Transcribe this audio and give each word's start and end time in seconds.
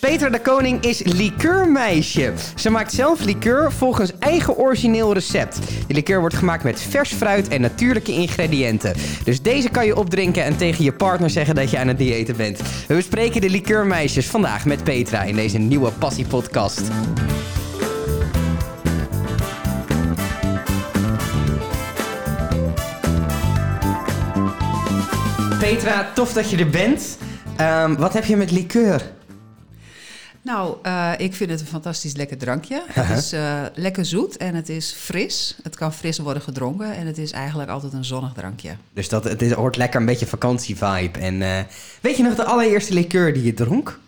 Petra 0.00 0.28
de 0.28 0.40
Koning 0.40 0.82
is 0.82 1.02
liqueurmeisje. 1.02 2.32
Ze 2.54 2.70
maakt 2.70 2.92
zelf 2.92 3.24
liqueur 3.24 3.72
volgens 3.72 4.18
eigen 4.18 4.56
origineel 4.56 5.12
recept. 5.12 5.58
De 5.86 5.94
liqueur 5.94 6.20
wordt 6.20 6.34
gemaakt 6.34 6.64
met 6.64 6.82
vers 6.82 7.12
fruit 7.12 7.48
en 7.48 7.60
natuurlijke 7.60 8.12
ingrediënten. 8.12 8.94
Dus 9.24 9.42
deze 9.42 9.68
kan 9.68 9.86
je 9.86 9.96
opdrinken 9.96 10.44
en 10.44 10.56
tegen 10.56 10.84
je 10.84 10.92
partner 10.92 11.30
zeggen 11.30 11.54
dat 11.54 11.70
je 11.70 11.78
aan 11.78 11.88
het 11.88 11.98
diëten 11.98 12.36
bent. 12.36 12.58
We 12.86 12.94
bespreken 12.94 13.40
de 13.40 13.50
liqueurmeisjes 13.50 14.26
vandaag 14.26 14.64
met 14.64 14.84
Petra 14.84 15.22
in 15.22 15.34
deze 15.34 15.58
nieuwe 15.58 15.90
Passie-podcast. 15.90 16.82
Petra, 25.58 26.10
tof 26.14 26.32
dat 26.32 26.50
je 26.50 26.56
er 26.56 26.70
bent. 26.70 27.18
Ehm, 27.56 27.94
wat 27.94 28.12
heb 28.12 28.24
je 28.24 28.36
met 28.36 28.50
liqueur? 28.50 29.16
Nou, 30.42 30.76
uh, 30.86 31.12
ik 31.16 31.34
vind 31.34 31.50
het 31.50 31.60
een 31.60 31.66
fantastisch 31.66 32.16
lekker 32.16 32.38
drankje. 32.38 32.82
Het 32.88 33.18
is 33.18 33.32
uh, 33.32 33.62
lekker 33.74 34.04
zoet 34.04 34.36
en 34.36 34.54
het 34.54 34.68
is 34.68 34.92
fris. 34.92 35.56
Het 35.62 35.76
kan 35.76 35.92
fris 35.92 36.18
worden 36.18 36.42
gedronken 36.42 36.94
en 36.94 37.06
het 37.06 37.18
is 37.18 37.30
eigenlijk 37.30 37.70
altijd 37.70 37.92
een 37.92 38.04
zonnig 38.04 38.32
drankje. 38.32 38.70
Dus 38.92 39.08
dat, 39.08 39.24
het 39.24 39.42
is, 39.42 39.52
hoort 39.52 39.76
lekker 39.76 40.00
een 40.00 40.06
beetje 40.06 40.26
vakantievibe. 40.26 41.18
En 41.18 41.34
uh, 41.34 41.58
weet 42.00 42.16
je 42.16 42.22
nog 42.22 42.34
de 42.34 42.44
allereerste 42.44 42.94
liqueur 42.94 43.32
die 43.32 43.44
je 43.44 43.54
dronk? 43.54 43.98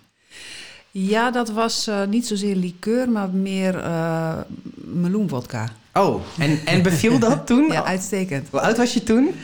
Ja, 0.91 1.31
dat 1.31 1.51
was 1.51 1.91
niet 2.09 2.27
zozeer 2.27 2.55
liqueur, 2.55 3.11
maar 3.11 3.29
meer 3.29 3.83
meloenvodka. 4.75 5.69
Oh, 5.95 6.23
en, 6.39 6.61
en 6.65 6.83
beviel 6.83 7.19
dat 7.19 7.47
toen? 7.47 7.73
ja, 7.73 7.85
uitstekend. 7.85 8.49
Hoe 8.51 8.61
oud 8.61 8.77
was 8.77 8.95
je 8.95 9.03
toen? 9.03 9.35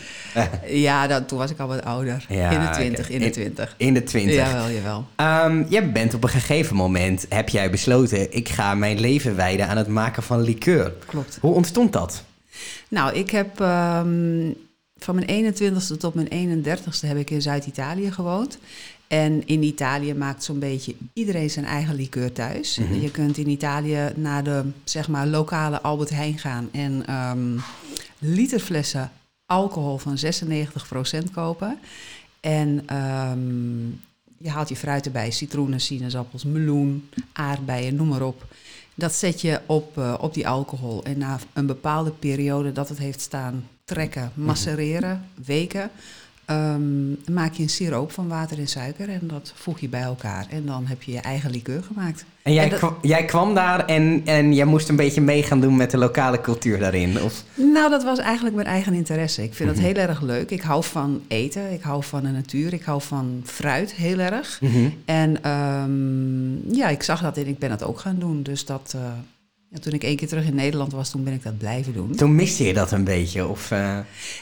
ja, 0.86 1.06
dan, 1.06 1.24
toen 1.24 1.38
was 1.38 1.50
ik 1.50 1.58
al 1.58 1.68
wat 1.68 1.84
ouder. 1.84 2.24
Ja, 2.28 2.50
in 2.50 2.60
de 2.60 2.70
twintig, 2.70 3.10
in 3.10 3.20
de 3.20 3.30
twintig. 3.30 3.74
In, 3.76 3.94
de 3.94 4.02
twintig. 4.02 4.34
Jawel, 4.34 4.70
jawel. 4.70 5.06
Um, 5.16 5.66
je 5.68 5.82
bent 5.82 6.14
op 6.14 6.22
een 6.22 6.28
gegeven 6.28 6.76
moment, 6.76 7.26
heb 7.28 7.48
jij 7.48 7.70
besloten... 7.70 8.36
ik 8.36 8.48
ga 8.48 8.74
mijn 8.74 9.00
leven 9.00 9.36
wijden 9.36 9.68
aan 9.68 9.76
het 9.76 9.88
maken 9.88 10.22
van 10.22 10.40
liqueur. 10.40 10.92
Klopt. 11.06 11.38
Hoe 11.40 11.54
ontstond 11.54 11.92
dat? 11.92 12.24
Nou, 12.88 13.14
ik 13.14 13.30
heb... 13.30 13.60
Um, 13.60 14.56
van 14.98 15.14
mijn 15.14 15.54
21ste 15.54 15.96
tot 15.98 16.14
mijn 16.14 16.62
31ste 16.64 17.06
heb 17.06 17.16
ik 17.16 17.30
in 17.30 17.42
Zuid-Italië 17.42 18.12
gewoond. 18.12 18.58
En 19.06 19.46
in 19.46 19.62
Italië 19.62 20.14
maakt 20.14 20.44
zo'n 20.44 20.58
beetje 20.58 20.94
iedereen 21.12 21.50
zijn 21.50 21.64
eigen 21.64 21.94
liqueur 21.94 22.32
thuis. 22.32 22.78
Mm 22.78 22.86
-hmm. 22.86 23.00
Je 23.00 23.10
kunt 23.10 23.36
in 23.36 23.48
Italië 23.48 24.12
naar 24.14 24.44
de 24.44 24.64
zeg 24.84 25.08
maar, 25.08 25.26
lokale 25.26 25.80
Albert 25.80 26.10
Heijn 26.10 26.38
gaan 26.38 26.68
en 26.72 27.14
um, 27.14 27.60
literflessen 28.18 29.10
alcohol 29.46 29.98
van 29.98 30.18
96% 31.26 31.30
kopen. 31.32 31.78
En 32.40 32.96
um, 32.96 34.00
je 34.38 34.50
haalt 34.50 34.68
je 34.68 34.76
fruit 34.76 35.06
erbij, 35.06 35.30
citroenen, 35.30 35.80
sinaasappels, 35.80 36.44
meloen, 36.44 37.08
aardbeien, 37.32 37.94
noem 37.94 38.08
maar 38.08 38.22
op. 38.22 38.44
Dat 38.94 39.14
zet 39.14 39.40
je 39.40 39.60
op, 39.66 39.98
uh, 39.98 40.14
op 40.20 40.34
die 40.34 40.48
alcohol. 40.48 41.04
En 41.04 41.18
na 41.18 41.38
een 41.52 41.66
bepaalde 41.66 42.10
periode 42.10 42.72
dat 42.72 42.88
het 42.88 42.98
heeft 42.98 43.20
staan 43.20 43.68
trekken, 43.84 44.32
macereren, 44.34 45.28
weken, 45.44 45.90
um, 46.50 47.18
maak 47.32 47.52
je 47.52 47.62
een 47.62 47.68
siroop 47.68 48.12
van 48.12 48.28
water 48.28 48.58
en 48.58 48.66
suiker 48.66 49.08
en 49.08 49.20
dat 49.22 49.52
voeg 49.54 49.80
je 49.80 49.88
bij 49.88 50.02
elkaar. 50.02 50.46
En 50.50 50.66
dan 50.66 50.86
heb 50.86 51.02
je 51.02 51.12
je 51.12 51.20
eigen 51.20 51.50
liqueur 51.50 51.82
gemaakt. 51.82 52.24
En 52.42 52.52
jij, 52.52 52.64
en 52.64 52.70
dat... 52.70 52.78
kwam, 52.78 52.96
jij 53.02 53.24
kwam 53.24 53.54
daar 53.54 53.86
en, 53.86 54.22
en 54.24 54.54
jij 54.54 54.64
moest 54.64 54.88
een 54.88 54.96
beetje 54.96 55.20
mee 55.20 55.42
gaan 55.42 55.60
doen 55.60 55.76
met 55.76 55.90
de 55.90 55.98
lokale 55.98 56.40
cultuur 56.40 56.78
daarin? 56.78 57.22
Of? 57.22 57.44
Nou, 57.54 57.90
dat 57.90 58.04
was 58.04 58.18
eigenlijk 58.18 58.54
mijn 58.54 58.68
eigen 58.68 58.92
interesse. 58.92 59.42
Ik 59.42 59.54
vind 59.54 59.70
mm 59.70 59.74
-hmm. 59.74 59.84
dat 59.84 59.94
heel 59.94 60.08
erg 60.08 60.20
leuk. 60.20 60.50
Ik 60.50 60.62
hou 60.62 60.84
van 60.84 61.22
eten, 61.28 61.72
ik 61.72 61.82
hou 61.82 62.04
van 62.04 62.22
de 62.22 62.28
natuur, 62.30 62.72
ik 62.72 62.82
hou 62.82 63.02
van 63.02 63.42
fruit 63.44 63.92
heel 63.92 64.18
erg. 64.18 64.58
Mm 64.60 64.72
-hmm. 64.72 64.94
En 65.04 65.50
um, 65.50 66.74
ja, 66.74 66.88
ik 66.88 67.02
zag 67.02 67.22
dat 67.22 67.36
en 67.36 67.46
ik 67.46 67.58
ben 67.58 67.70
dat 67.70 67.84
ook 67.84 68.00
gaan 68.00 68.18
doen. 68.18 68.42
Dus 68.42 68.64
dat... 68.64 68.92
Uh, 68.96 69.02
ja, 69.68 69.78
toen 69.78 69.92
ik 69.92 70.02
één 70.02 70.16
keer 70.16 70.28
terug 70.28 70.44
in 70.44 70.54
Nederland 70.54 70.92
was, 70.92 71.10
toen 71.10 71.24
ben 71.24 71.32
ik 71.32 71.42
dat 71.42 71.58
blijven 71.58 71.92
doen. 71.92 72.14
Toen 72.14 72.34
miste 72.34 72.64
je 72.64 72.74
dat 72.74 72.92
een 72.92 73.04
beetje? 73.04 73.46
Of, 73.46 73.70
uh... 73.70 73.98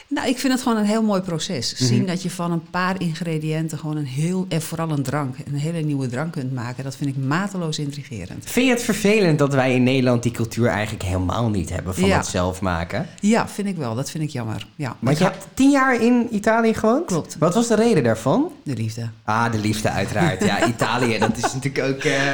Nou, 0.07 0.27
ik 0.27 0.37
vind 0.37 0.53
het 0.53 0.61
gewoon 0.61 0.77
een 0.77 0.85
heel 0.85 1.03
mooi 1.03 1.21
proces. 1.21 1.71
Mm 1.71 1.77
-hmm. 1.77 1.87
Zien 1.87 2.05
dat 2.05 2.21
je 2.21 2.29
van 2.29 2.51
een 2.51 2.69
paar 2.69 3.01
ingrediënten 3.01 3.77
gewoon 3.77 3.97
een 3.97 4.05
heel, 4.05 4.45
en 4.49 4.61
vooral 4.61 4.89
een 4.89 5.03
drank, 5.03 5.35
een 5.45 5.55
hele 5.55 5.81
nieuwe 5.81 6.07
drank 6.07 6.31
kunt 6.31 6.53
maken, 6.53 6.83
dat 6.83 6.95
vind 6.95 7.09
ik 7.09 7.23
mateloos 7.23 7.79
intrigerend. 7.79 8.43
Vind 8.45 8.65
je 8.65 8.71
het 8.71 8.81
vervelend 8.81 9.39
dat 9.39 9.53
wij 9.53 9.73
in 9.73 9.83
Nederland 9.83 10.23
die 10.23 10.31
cultuur 10.31 10.67
eigenlijk 10.67 11.03
helemaal 11.03 11.49
niet 11.49 11.69
hebben 11.69 11.95
van 11.95 12.07
ja. 12.07 12.17
het 12.17 12.27
zelf 12.27 12.61
maken? 12.61 13.07
Ja, 13.19 13.47
vind 13.47 13.67
ik 13.67 13.77
wel. 13.77 13.95
Dat 13.95 14.11
vind 14.11 14.23
ik 14.23 14.29
jammer. 14.29 14.67
Ja. 14.75 14.95
Maar 14.99 15.13
je 15.17 15.23
hebt 15.23 15.47
tien 15.53 15.71
jaar 15.71 16.01
in 16.01 16.27
Italië 16.31 16.73
gewoond? 16.73 17.05
Klopt. 17.05 17.35
Wat 17.39 17.53
was 17.53 17.67
de 17.67 17.75
reden 17.75 18.03
daarvan? 18.03 18.51
De 18.63 18.73
liefde. 18.73 19.09
Ah, 19.23 19.51
de 19.51 19.59
liefde 19.59 19.89
uiteraard. 19.89 20.43
ja, 20.43 20.67
Italië, 20.75 21.17
dat 21.17 21.37
is 21.37 21.53
natuurlijk 21.53 21.95
ook... 21.95 22.03
Uh... 22.03 22.33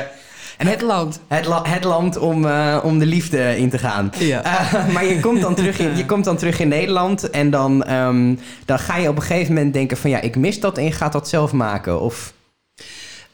En 0.61 0.67
het 0.67 0.81
land. 0.81 1.19
Het, 1.27 1.45
la 1.45 1.63
het 1.67 1.83
land 1.83 2.17
om, 2.17 2.45
uh, 2.45 2.79
om 2.83 2.99
de 2.99 3.05
liefde 3.05 3.57
in 3.57 3.69
te 3.69 3.77
gaan. 3.77 4.11
Ja. 4.19 4.45
Uh, 4.45 4.93
maar 4.93 5.05
je 5.05 5.19
komt, 5.19 5.41
dan 5.41 5.55
terug 5.55 5.79
in, 5.79 5.97
je 5.97 6.05
komt 6.05 6.25
dan 6.25 6.37
terug 6.37 6.59
in 6.59 6.67
Nederland 6.67 7.29
en 7.29 7.49
dan, 7.49 7.91
um, 7.91 8.39
dan 8.65 8.79
ga 8.79 8.97
je 8.97 9.09
op 9.09 9.15
een 9.15 9.21
gegeven 9.21 9.53
moment 9.53 9.73
denken 9.73 9.97
van 9.97 10.09
ja, 10.09 10.21
ik 10.21 10.35
mis 10.35 10.59
dat 10.59 10.77
en 10.77 10.83
je 10.83 10.91
gaat 10.91 11.11
dat 11.11 11.29
zelf 11.29 11.51
maken. 11.51 12.01
Of... 12.01 12.33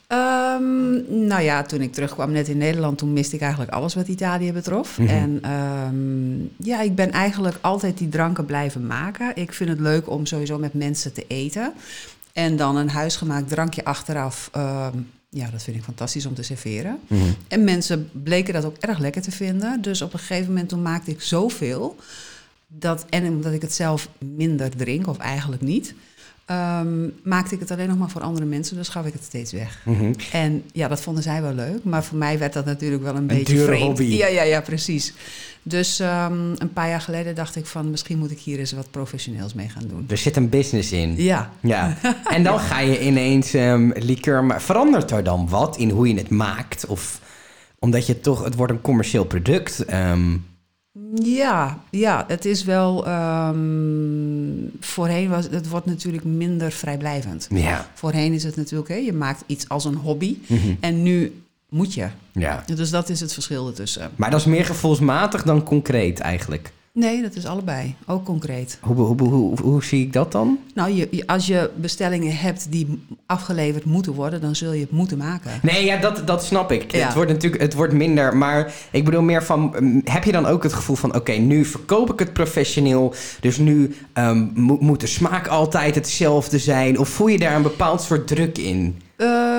Um, 0.07 1.27
nou 1.27 1.41
ja, 1.41 1.63
toen 1.63 1.81
ik 1.81 1.93
terugkwam 1.93 2.31
net 2.31 2.47
in 2.47 2.57
Nederland, 2.57 2.97
toen 2.97 3.13
miste 3.13 3.35
ik 3.35 3.41
eigenlijk 3.41 3.71
alles 3.71 3.95
wat 3.95 4.07
Italië 4.07 4.53
betrof. 4.53 4.97
Mm 4.97 5.07
-hmm. 5.07 5.41
En 5.43 5.51
um, 5.51 6.51
ja, 6.57 6.81
ik 6.81 6.95
ben 6.95 7.11
eigenlijk 7.11 7.57
altijd 7.61 7.97
die 7.97 8.09
dranken 8.09 8.45
blijven 8.45 8.87
maken. 8.87 9.31
Ik 9.35 9.53
vind 9.53 9.69
het 9.69 9.79
leuk 9.79 10.09
om 10.09 10.25
sowieso 10.25 10.57
met 10.57 10.73
mensen 10.73 11.13
te 11.13 11.25
eten. 11.27 11.73
En 12.33 12.55
dan 12.55 12.75
een 12.75 12.89
huisgemaakt 12.89 13.49
drankje 13.49 13.85
achteraf 13.85 14.49
um, 14.55 15.07
ja, 15.37 15.49
dat 15.49 15.63
vind 15.63 15.77
ik 15.77 15.83
fantastisch 15.83 16.25
om 16.25 16.33
te 16.33 16.43
serveren. 16.43 16.99
Mm 17.07 17.19
-hmm. 17.19 17.35
En 17.47 17.63
mensen 17.63 18.09
bleken 18.23 18.53
dat 18.53 18.65
ook 18.65 18.77
erg 18.77 18.99
lekker 18.99 19.21
te 19.21 19.31
vinden. 19.31 19.81
Dus 19.81 20.01
op 20.01 20.13
een 20.13 20.19
gegeven 20.19 20.47
moment 20.47 20.69
toen 20.69 20.81
maakte 20.81 21.11
ik 21.11 21.21
zoveel. 21.21 21.95
Dat, 22.67 23.05
en 23.09 23.27
omdat 23.27 23.53
ik 23.53 23.61
het 23.61 23.73
zelf 23.73 24.09
minder 24.17 24.69
drink, 24.75 25.07
of 25.07 25.17
eigenlijk 25.17 25.61
niet... 25.61 25.93
Um, 26.51 27.13
maakte 27.23 27.53
ik 27.53 27.59
het 27.59 27.71
alleen 27.71 27.87
nog 27.87 27.97
maar 27.97 28.09
voor 28.09 28.21
andere 28.21 28.45
mensen, 28.45 28.75
dus 28.75 28.87
gaf 28.87 29.05
ik 29.05 29.13
het 29.13 29.23
steeds 29.23 29.51
weg. 29.51 29.81
Mm 29.85 29.97
-hmm. 29.97 30.13
En 30.31 30.63
ja, 30.71 30.87
dat 30.87 31.01
vonden 31.01 31.23
zij 31.23 31.41
wel 31.41 31.53
leuk, 31.53 31.83
maar 31.83 32.03
voor 32.03 32.17
mij 32.17 32.39
werd 32.39 32.53
dat 32.53 32.65
natuurlijk 32.65 33.03
wel 33.03 33.11
een, 33.11 33.17
een 33.17 33.27
beetje 33.27 33.53
dure 33.53 33.65
vreemd. 33.65 33.83
hobby. 33.83 34.03
Ja, 34.03 34.27
ja, 34.27 34.43
ja, 34.43 34.61
precies. 34.61 35.13
Dus 35.63 35.99
um, 35.99 36.53
een 36.57 36.73
paar 36.73 36.89
jaar 36.89 37.01
geleden 37.01 37.35
dacht 37.35 37.55
ik 37.55 37.65
van, 37.65 37.89
misschien 37.91 38.17
moet 38.17 38.31
ik 38.31 38.39
hier 38.39 38.59
eens 38.59 38.71
wat 38.71 38.91
professioneels 38.91 39.53
mee 39.53 39.69
gaan 39.69 39.87
doen. 39.87 40.05
Er 40.09 40.17
zit 40.17 40.35
een 40.35 40.49
business 40.49 40.91
in. 40.91 41.15
Ja. 41.15 41.51
ja. 41.59 41.97
En 42.35 42.43
dan 42.43 42.59
ga 42.59 42.79
je 42.79 43.01
ineens 43.01 43.53
um, 43.53 43.91
liqueur, 43.95 44.43
maar 44.43 44.61
verandert 44.61 45.11
er 45.11 45.23
dan 45.23 45.49
wat 45.49 45.77
in 45.77 45.89
hoe 45.89 46.07
je 46.07 46.15
het 46.15 46.29
maakt? 46.29 46.85
Of 46.85 47.21
omdat 47.79 48.05
je 48.05 48.19
toch, 48.19 48.43
het 48.43 48.55
wordt 48.55 48.71
een 48.71 48.81
commercieel 48.81 49.25
product. 49.25 49.93
Um, 49.93 50.45
ja, 51.13 51.79
ja, 51.89 52.25
het 52.27 52.45
is 52.45 52.63
wel. 52.63 53.07
Um, 53.07 54.71
voorheen 54.79 55.29
was 55.29 55.47
het 55.51 55.69
wordt 55.69 55.85
natuurlijk 55.85 56.23
minder 56.23 56.71
vrijblijvend. 56.71 57.47
Ja. 57.49 57.89
Voorheen 57.93 58.33
is 58.33 58.43
het 58.43 58.55
natuurlijk, 58.55 58.89
hè, 58.89 58.95
je 58.95 59.13
maakt 59.13 59.43
iets 59.45 59.69
als 59.69 59.85
een 59.85 59.95
hobby. 59.95 60.37
Mm 60.47 60.57
-hmm. 60.57 60.77
En 60.79 61.03
nu 61.03 61.41
moet 61.69 61.93
je. 61.93 62.07
Ja. 62.31 62.63
Dus 62.75 62.89
dat 62.89 63.09
is 63.09 63.19
het 63.19 63.33
verschil 63.33 63.67
ertussen. 63.67 64.11
Maar 64.15 64.31
dat 64.31 64.39
is 64.39 64.45
meer 64.45 64.65
gevoelsmatig 64.65 65.43
dan 65.43 65.63
concreet 65.63 66.19
eigenlijk. 66.19 66.71
Nee, 66.97 67.21
dat 67.21 67.35
is 67.35 67.45
allebei. 67.45 67.95
Ook 68.05 68.25
concreet. 68.25 68.77
Hoe, 68.81 68.95
hoe, 68.95 69.61
hoe, 69.61 69.83
zie 69.83 70.05
ik 70.05 70.13
dat 70.13 70.31
dan? 70.31 70.59
Nou, 70.73 70.91
je, 70.91 71.23
als 71.25 71.47
je 71.47 71.69
bestellingen 71.75 72.37
hebt 72.37 72.71
die 72.71 73.01
afgeleverd 73.25 73.85
moeten 73.85 74.13
worden, 74.13 74.41
dan 74.41 74.55
zul 74.55 74.73
je 74.73 74.81
het 74.81 74.91
moeten 74.91 75.17
maken. 75.17 75.51
Nee, 75.61 75.85
ja, 75.85 75.97
dat, 75.97 76.27
dat 76.27 76.45
snap 76.45 76.71
ik. 76.71 76.91
Ja. 76.91 77.05
Het 77.05 77.13
wordt 77.13 77.31
natuurlijk 77.31 77.61
het 77.61 77.73
wordt 77.73 77.93
minder. 77.93 78.37
Maar 78.37 78.73
ik 78.91 79.05
bedoel 79.05 79.21
meer 79.21 79.43
van, 79.43 79.75
heb 80.03 80.23
je 80.23 80.31
dan 80.31 80.45
ook 80.45 80.63
het 80.63 80.73
gevoel 80.73 80.95
van, 80.95 81.09
oké, 81.09 81.17
okay, 81.17 81.37
nu 81.37 81.65
verkoop 81.65 82.11
ik 82.11 82.19
het 82.19 82.33
professioneel. 82.33 83.13
Dus 83.39 83.57
nu 83.57 83.95
um, 84.13 84.51
mo 84.55 84.77
moet 84.79 84.99
de 84.99 85.07
smaak 85.07 85.47
altijd 85.47 85.95
hetzelfde 85.95 86.59
zijn. 86.59 86.99
Of 86.99 87.09
voel 87.09 87.27
je 87.27 87.39
daar 87.39 87.55
een 87.55 87.61
bepaald 87.61 88.01
soort 88.01 88.27
druk 88.27 88.57
in? 88.57 89.01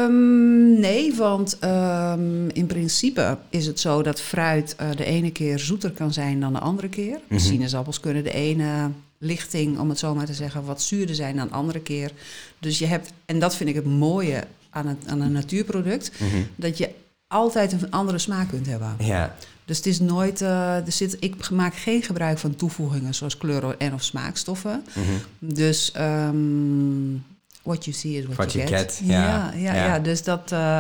Um, 0.08 0.80
nee, 0.80 1.14
want 1.14 1.58
um, 1.64 2.48
in 2.48 2.66
principe 2.66 3.38
is 3.48 3.66
het 3.66 3.80
zo 3.80 4.02
dat 4.02 4.20
fruit 4.20 4.76
uh, 4.80 4.90
de 4.96 5.04
ene 5.04 5.30
keer 5.30 5.58
zoeter 5.58 5.90
kan 5.90 6.12
zijn 6.12 6.40
dan 6.40 6.52
de 6.52 6.58
andere 6.58 6.88
keer. 6.88 7.14
Mm 7.14 7.20
-hmm. 7.28 7.38
Sinaasappels 7.38 8.00
kunnen 8.00 8.24
de 8.24 8.32
ene 8.32 8.90
lichting, 9.18 9.78
om 9.78 9.88
het 9.88 9.98
zo 9.98 10.14
maar 10.14 10.26
te 10.26 10.34
zeggen, 10.34 10.64
wat 10.64 10.82
zuurder 10.82 11.14
zijn 11.14 11.36
dan 11.36 11.48
de 11.48 11.54
andere 11.54 11.80
keer. 11.80 12.10
Dus 12.58 12.78
je 12.78 12.86
hebt, 12.86 13.12
en 13.24 13.38
dat 13.38 13.56
vind 13.56 13.68
ik 13.68 13.74
het 13.74 13.84
mooie 13.84 14.44
aan, 14.70 14.86
het, 14.86 14.98
aan 15.06 15.20
een 15.20 15.32
natuurproduct, 15.32 16.10
mm 16.20 16.28
-hmm. 16.28 16.46
dat 16.56 16.78
je 16.78 16.90
altijd 17.26 17.72
een 17.72 17.90
andere 17.90 18.18
smaak 18.18 18.48
kunt 18.48 18.66
hebben. 18.66 18.96
Ja. 18.98 19.34
Dus 19.64 19.76
het 19.76 19.86
is 19.86 20.00
nooit, 20.00 20.40
uh, 20.40 20.76
er 20.76 20.92
zit, 20.92 21.16
ik 21.20 21.50
maak 21.50 21.74
geen 21.74 22.02
gebruik 22.02 22.38
van 22.38 22.56
toevoegingen 22.56 23.14
zoals 23.14 23.36
kleuren 23.36 23.78
en 23.78 23.94
of 23.94 24.02
smaakstoffen. 24.02 24.84
Mm 24.94 25.02
-hmm. 25.02 25.54
Dus 25.54 25.92
um, 25.98 27.24
what 27.62 27.84
you 27.84 27.96
see 27.96 28.16
is 28.18 28.24
what, 28.24 28.36
what 28.36 28.52
you, 28.52 28.64
you 28.66 28.76
get. 28.78 28.92
get. 28.92 29.08
Ja, 29.08 29.52
ja, 29.56 29.74
ja, 29.74 29.98
dus 29.98 30.22
dat. 30.22 30.52
Uh, 30.52 30.78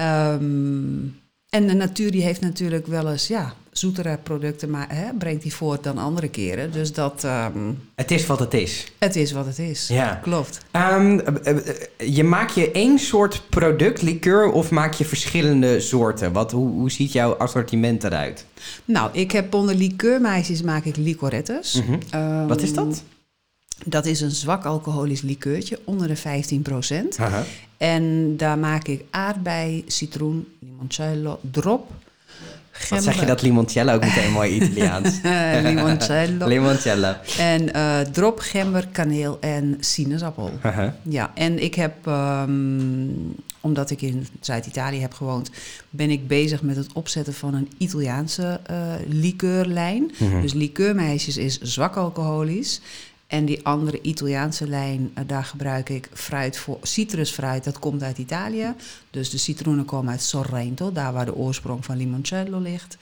um, 0.00 1.22
en 1.48 1.66
de 1.66 1.74
natuur 1.74 2.10
die 2.10 2.22
heeft 2.22 2.40
natuurlijk 2.40 2.86
wel 2.86 3.10
eens, 3.10 3.26
ja, 3.26 3.52
zoetere 3.72 4.18
producten 4.22 4.70
ma- 4.70 4.86
hè, 4.88 5.12
brengt 5.18 5.42
hij 5.42 5.52
voort 5.52 5.82
dan 5.84 5.98
andere 5.98 6.28
keren. 6.28 6.72
Dus 6.72 6.92
dat, 6.92 7.24
ehm, 7.24 7.72
Het 7.94 8.10
is 8.10 8.26
wat 8.26 8.38
het 8.38 8.54
is. 8.54 8.92
het 8.98 9.16
is 9.16 9.32
wat 9.32 9.46
het 9.46 9.58
is. 9.58 9.88
Ja. 9.88 10.14
Klopt. 10.22 10.58
Ehm, 10.70 11.18
eh, 11.18 11.56
eh, 11.56 11.74
je 12.14 12.24
maak 12.24 12.50
je 12.50 12.70
één 12.70 12.98
soort 12.98 13.42
product, 13.50 14.02
liqueur, 14.02 14.50
of 14.50 14.70
maak 14.70 14.94
je 14.94 15.04
verschillende 15.04 15.80
soorten? 15.80 16.32
Wat, 16.32 16.52
hoe, 16.52 16.68
hoe 16.70 16.90
ziet 16.90 17.12
jouw 17.12 17.32
assortiment 17.34 18.04
eruit? 18.04 18.44
Nou, 18.84 19.10
ik 19.12 19.30
heb 19.32 19.54
onder 19.54 19.74
liqueurmeisjes 19.74 20.62
maak 20.62 20.84
ik 20.84 20.96
licorettes. 20.96 21.72
Mhm. 21.82 21.98
Ehm, 22.10 22.46
Wat 22.46 22.62
is 22.62 22.74
dat? 22.74 23.02
Dat 23.84 24.06
is 24.06 24.20
een 24.20 24.30
zwak 24.30 24.64
alcoholisch 24.64 25.22
likeurtje, 25.22 25.78
onder 25.84 26.08
de 26.08 26.16
15%. 26.16 27.16
Haha. 27.16 27.44
En 27.76 28.36
daar 28.36 28.58
maak 28.58 28.88
ik 28.88 29.04
aardbei, 29.10 29.84
citroen, 29.86 30.46
limoncello, 30.58 31.38
drop, 31.50 31.90
Wat 32.88 33.02
zeg 33.02 33.20
je 33.20 33.26
dat 33.26 33.42
limoncello 33.42 33.94
ook 33.94 34.00
meteen 34.00 34.32
mooi 34.32 34.54
Italiaans? 34.54 35.20
Limoncello. 35.62 36.46
limoncello. 36.46 37.14
en 37.38 37.72
eh, 37.72 38.00
drop, 38.00 38.38
gember, 38.38 38.86
kaneel 38.92 39.38
en 39.40 39.76
sinaasappel. 39.80 40.50
Ja, 41.02 41.30
en 41.34 41.62
ik 41.62 41.74
heb, 41.74 42.06
ehm, 42.06 42.50
omdat 43.60 43.90
ik 43.90 44.02
in 44.02 44.26
Zuid-Italië 44.40 45.00
heb 45.00 45.12
gewoond, 45.12 45.50
ben 45.90 46.10
ik 46.10 46.26
bezig 46.26 46.62
met 46.62 46.76
het 46.76 46.92
opzetten 46.92 47.34
van 47.34 47.54
een 47.54 47.68
Italiaanse 47.78 48.60
eh 48.66 48.76
liqueurlijn. 49.08 50.12
Mhm. 50.18 50.40
Dus 50.40 50.52
liqueurmeisjes 50.52 51.36
is 51.36 51.60
zwak 51.60 51.96
alcoholisch. 51.96 52.80
En 53.34 53.44
die 53.44 53.64
andere 53.66 53.98
Italiaanse 54.02 54.68
lijn, 54.68 55.10
eh, 55.14 55.24
daar 55.26 55.44
gebruik 55.44 55.88
ik 55.88 56.08
fruit 56.12 56.56
voor. 56.58 56.78
Citrusfruit, 56.82 57.64
dat 57.64 57.78
komt 57.78 58.02
uit 58.02 58.18
Italië. 58.18 58.74
Dus 59.10 59.30
de 59.30 59.38
citroenen 59.38 59.84
komen 59.84 60.10
uit 60.12 60.22
Sorrento, 60.22 60.92
daar 60.92 61.12
waar 61.12 61.24
de 61.24 61.34
oorsprong 61.34 61.84
van 61.84 61.96
limoncello 61.96 62.58
ligt. 62.60 62.96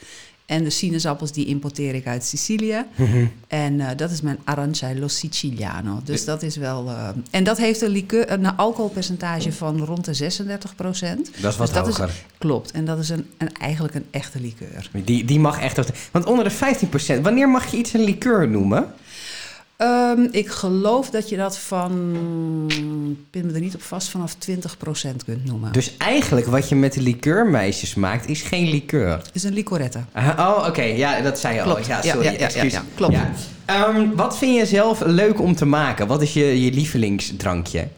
En 0.47 0.65
de 0.65 0.71
sinaasappels 0.71 1.33
die 1.33 1.47
importeer 1.47 1.95
ik 1.95 2.07
uit 2.07 2.25
Sicilië. 2.25 2.85
Mhm. 2.95 3.27
En 3.49 3.81
eh, 3.81 3.97
dat 3.97 4.11
is 4.11 4.21
mijn 4.21 4.39
Arancello 4.45 5.09
Siciliano. 5.09 6.01
Dus 6.05 6.25
dat 6.25 6.43
is 6.43 6.57
wel. 6.57 6.89
eh, 6.89 7.09
en 7.31 7.45
dat 7.45 7.59
heeft 7.59 7.81
een, 7.81 7.89
liqueur, 7.91 8.31
een 8.31 8.57
alcoholpercentage 8.57 9.53
van 9.53 9.79
rond 9.85 10.05
de 10.05 10.15
36 10.15 10.75
procent. 10.75 11.31
Dat 11.41 11.53
is 11.53 11.59
wat 11.59 11.67
Dus 11.67 11.77
dat 11.77 11.89
is- 11.89 11.97
hoger. 11.97 12.15
Klopt. 12.39 12.71
En 12.71 12.85
dat 12.85 12.99
is 12.99 13.09
een, 13.09 13.27
een, 13.39 13.53
eigenlijk 13.55 13.95
een 13.95 14.07
echte 14.11 14.41
liqueur. 14.41 14.91
Die, 15.05 15.25
die 15.25 15.39
mag 15.41 15.61
echt... 15.61 15.91
Want 16.11 16.25
onder 16.25 16.45
de 16.45 16.77
15%, 17.19 17.21
wanneer 17.23 17.49
mag 17.49 17.71
je 17.71 17.77
iets 17.77 17.93
een 17.93 18.05
liqueur 18.05 18.49
noemen? 18.49 18.93
Ehm, 19.83 20.27
ik 20.31 20.49
geloof 20.49 21.11
dat 21.11 21.29
je 21.29 21.37
dat 21.37 21.59
van. 21.59 21.93
Ik 23.11 23.31
pin 23.31 23.47
me 23.47 23.53
er 23.53 23.61
niet 23.61 23.75
op 23.75 23.83
vast, 23.83 24.09
vanaf 24.09 24.35
20 24.35 24.77
procent 24.77 25.25
kunt 25.25 25.45
noemen. 25.45 25.73
Dus 25.73 25.97
eigenlijk 25.97 26.47
wat 26.47 26.69
je 26.69 26.75
met 26.75 26.93
de 26.93 27.01
liqueurmeisjes 27.01 27.95
maakt, 27.95 28.29
is 28.29 28.43
geen 28.43 28.69
liqueur. 28.69 29.09
Het 29.11 29.31
is 29.33 29.43
een 29.43 29.53
licorette. 29.53 30.01
Oh, 30.39 30.65
oké. 30.69 30.83
Ja, 30.83 31.21
dat 31.21 31.39
zei 31.39 31.55
je 31.55 31.63
al. 31.63 31.67
Klopt. 31.73 31.87
Ja, 31.87 32.01
Ja, 32.03 32.13
sorry. 32.13 32.25
ja, 32.27 32.31
ja, 32.33 32.39
ja, 32.39 32.45
excuus. 32.45 32.73
ja. 32.73 32.83
Klopt. 32.95 33.17
Ehm, 33.65 34.11
wat 34.15 34.39
vind 34.39 34.57
je 34.57 34.67
zelf 34.67 35.01
leuk 35.05 35.41
om 35.41 35.55
te 35.55 35.65
maken? 35.65 36.07
Wat 36.07 36.23
is 36.23 36.33
je, 36.33 36.65
je 36.65 36.73
lievelingsdrankje? 36.73 37.89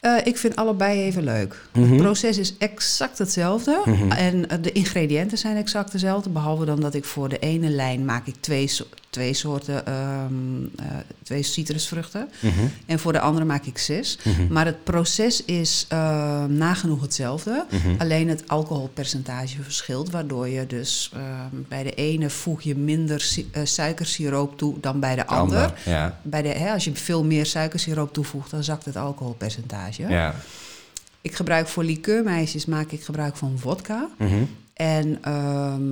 Eh, 0.00 0.16
ik 0.24 0.36
vind 0.36 0.56
allebei 0.56 1.00
even 1.02 1.24
leuk. 1.24 1.68
Mhm. 1.72 1.92
Het 1.92 2.02
proces 2.02 2.38
is 2.38 2.56
exact 2.58 3.18
hetzelfde. 3.18 3.80
Mhm. 3.84 4.10
En 4.10 4.48
eh, 4.48 4.58
de 4.60 4.72
ingrediënten 4.72 5.38
zijn 5.38 5.56
exact 5.56 5.92
dezelfde. 5.92 6.30
Behalve 6.30 6.64
dan 6.64 6.80
dat 6.80 6.94
ik 6.94 7.04
voor 7.04 7.28
de 7.28 7.38
ene 7.38 7.68
lijn 7.68 8.04
maak 8.04 8.26
ik 8.26 8.34
twee, 8.40 8.70
twee 9.18 9.34
soorten 9.34 9.86
ehm, 9.86 10.62
eh, 10.76 10.84
twee 11.22 11.42
citrusvruchten. 11.42 12.28
Mhm. 12.40 12.52
En 12.86 12.98
voor 12.98 13.12
de 13.12 13.20
andere 13.20 13.44
maak 13.44 13.64
ik 13.64 13.78
zes. 13.78 14.18
Mhm. 14.24 14.52
Maar 14.52 14.66
het 14.66 14.84
proces 14.84 15.44
is 15.44 15.84
eh, 15.88 16.44
nagenoeg 16.44 17.00
hetzelfde. 17.00 17.64
Mhm. 17.70 17.94
Alleen 17.98 18.28
het 18.28 18.48
alcoholpercentage 18.48 19.62
verschilt. 19.62 20.10
Waardoor 20.10 20.48
je 20.48 20.66
dus 20.66 21.10
ehm, 21.14 21.56
bij 21.68 21.82
de 21.82 21.94
ene 21.94 22.30
voeg 22.30 22.62
je 22.62 22.76
minder 22.76 23.20
si- 23.20 23.48
eh, 23.52 23.64
suikersiroop 23.64 24.58
toe 24.58 24.80
dan 24.80 25.00
bij 25.00 25.14
de 25.14 25.26
ander. 25.26 25.58
Ander, 25.62 25.78
Ja. 25.84 26.20
Bij 26.22 26.42
de, 26.42 26.48
hè, 26.48 26.72
als 26.72 26.84
je 26.84 26.94
veel 26.94 27.24
meer 27.24 27.46
suikersiroop 27.46 28.12
toevoegt, 28.12 28.50
dan 28.50 28.64
zakt 28.64 28.84
het 28.84 28.96
alcoholpercentage. 28.96 30.02
ja. 30.08 30.34
Ik 31.20 31.34
gebruik 31.34 31.68
voor 31.68 31.84
liqueurmeisjes 31.84 32.66
maak 32.66 32.90
ik 32.90 33.02
gebruik 33.04 33.36
van 33.36 33.52
vodka. 33.58 34.08
Mhm. 34.18 34.34
En 34.78 35.18
ehm, 35.22 35.82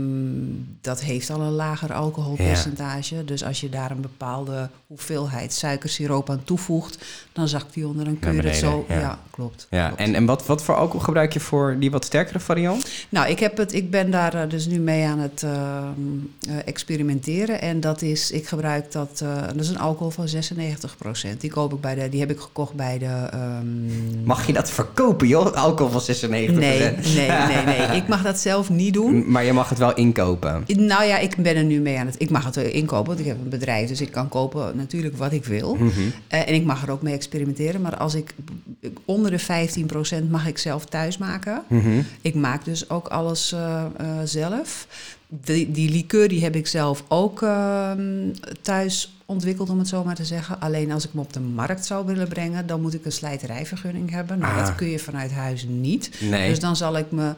dat 0.80 1.00
heeft 1.00 1.30
al 1.30 1.40
een 1.40 1.52
lager 1.52 1.92
alcoholpercentage. 1.92 3.24
Dus 3.24 3.44
als 3.44 3.60
je 3.60 3.68
daar 3.68 3.90
een 3.90 4.00
bepaalde 4.00 4.68
hoeveelheid 4.86 5.52
suikersiroop 5.52 6.30
aan 6.30 6.44
toevoegt, 6.44 7.04
dan 7.32 7.48
zakt 7.48 7.74
die 7.74 7.86
onder 7.86 8.06
een 8.06 8.18
keur. 8.18 8.54
zo, 8.54 8.84
ja. 8.88 8.98
ja. 8.98 9.18
klopt. 9.30 9.66
ja. 9.70 9.86
klopt. 9.86 10.00
En, 10.00 10.14
en 10.14 10.26
wat, 10.26 10.46
wat 10.46 10.62
voor 10.62 10.74
alcohol 10.74 11.00
gebruik 11.00 11.32
je 11.32 11.40
voor 11.40 11.76
die 11.78 11.90
wat 11.90 12.04
sterkere 12.04 12.40
variant? 12.40 12.88
Nou, 13.08 13.28
ik, 13.28 13.38
heb 13.38 13.56
het, 13.56 13.74
ik 13.74 13.90
ben 13.90 14.10
daar 14.10 14.34
eh, 14.34 14.48
dus 14.48 14.66
nu 14.66 14.78
mee 14.78 15.04
aan 15.04 15.18
het 15.18 15.42
ehm, 15.42 15.90
eh, 16.48 16.56
experimenteren. 16.64 17.60
En 17.60 17.80
dat 17.80 18.02
is, 18.02 18.30
ik 18.30 18.46
gebruik 18.46 18.92
dat, 18.92 19.20
eh, 19.22 19.42
dat 19.46 19.60
is 19.60 19.68
een 19.68 19.78
alcohol 19.78 20.10
van 20.10 20.28
96%. 20.28 21.40
Die, 21.40 21.50
koop 21.50 21.72
ik 21.72 21.80
bij 21.80 21.94
de, 21.94 22.08
die 22.08 22.20
heb 22.20 22.30
ik 22.30 22.40
gekocht 22.40 22.74
bij 22.74 22.98
de... 22.98 23.28
ehm, 23.30 24.24
Mag 24.24 24.46
je 24.46 24.52
dat 24.52 24.70
verkopen, 24.70 25.26
joh? 25.26 25.52
Alcohol 25.52 26.00
van 26.00 26.14
96%. 26.16 26.18
Nee, 26.28 26.52
nee, 26.52 26.96
nee, 27.28 27.64
nee. 27.64 27.96
Ik 28.00 28.08
mag 28.08 28.22
dat 28.22 28.38
zelf 28.38 28.68
niet 28.68 28.75
doen. 28.92 29.30
Maar 29.30 29.44
je 29.44 29.52
mag 29.52 29.68
het 29.68 29.78
wel 29.78 29.94
inkopen. 29.94 30.64
Nou 30.66 31.04
ja, 31.04 31.18
ik 31.18 31.36
ben 31.36 31.56
er 31.56 31.64
nu 31.64 31.80
mee 31.80 31.98
aan 31.98 32.06
het... 32.06 32.14
Ik 32.18 32.30
mag 32.30 32.44
het 32.44 32.54
wel 32.54 32.64
inkopen, 32.64 33.06
want 33.06 33.18
ik 33.18 33.26
heb 33.26 33.36
een 33.42 33.48
bedrijf. 33.48 33.88
Dus 33.88 34.00
ik 34.00 34.10
kan 34.10 34.28
kopen 34.28 34.76
natuurlijk 34.76 35.16
wat 35.16 35.32
ik 35.32 35.44
wil. 35.44 35.74
Mhm. 35.74 35.90
Eh, 36.28 36.48
en 36.48 36.54
ik 36.54 36.64
mag 36.64 36.82
er 36.82 36.90
ook 36.90 37.02
mee 37.02 37.14
experimenteren. 37.14 37.80
Maar 37.80 37.96
als 37.96 38.14
ik 38.14 38.34
onder 39.04 39.30
de 39.30 39.38
15% 39.38 40.30
mag 40.30 40.46
ik 40.46 40.58
zelf 40.58 40.84
thuis 40.84 41.18
maken. 41.18 41.62
Mhm. 41.66 42.00
Ik 42.20 42.34
maak 42.34 42.64
dus 42.64 42.90
ook 42.90 43.08
alles 43.08 43.52
eh, 43.52 43.84
eh, 43.96 44.06
zelf. 44.24 44.86
Die, 45.28 45.70
die 45.70 45.90
liqueur 45.90 46.28
die 46.28 46.42
heb 46.42 46.54
ik 46.56 46.66
zelf 46.66 47.04
ook 47.08 47.42
ehm, 47.42 48.30
thuis 48.62 49.16
ontwikkeld, 49.26 49.70
om 49.70 49.78
het 49.78 49.88
zo 49.88 50.04
maar 50.04 50.14
te 50.14 50.24
zeggen. 50.24 50.60
Alleen 50.60 50.92
als 50.92 51.04
ik 51.04 51.10
hem 51.12 51.20
op 51.20 51.32
de 51.32 51.40
markt 51.40 51.86
zou 51.86 52.06
willen 52.06 52.28
brengen, 52.28 52.66
dan 52.66 52.80
moet 52.80 52.94
ik 52.94 53.04
een 53.04 53.12
slijterijvergunning 53.12 54.10
hebben. 54.10 54.38
Nou, 54.38 54.58
Ah. 54.58 54.66
dat 54.66 54.74
kun 54.74 54.88
je 54.88 54.98
vanuit 54.98 55.32
huis 55.32 55.66
niet. 55.68 56.10
Nee. 56.20 56.48
Dus 56.48 56.60
dan 56.60 56.76
zal 56.76 56.96
ik 56.96 57.10
me 57.10 57.32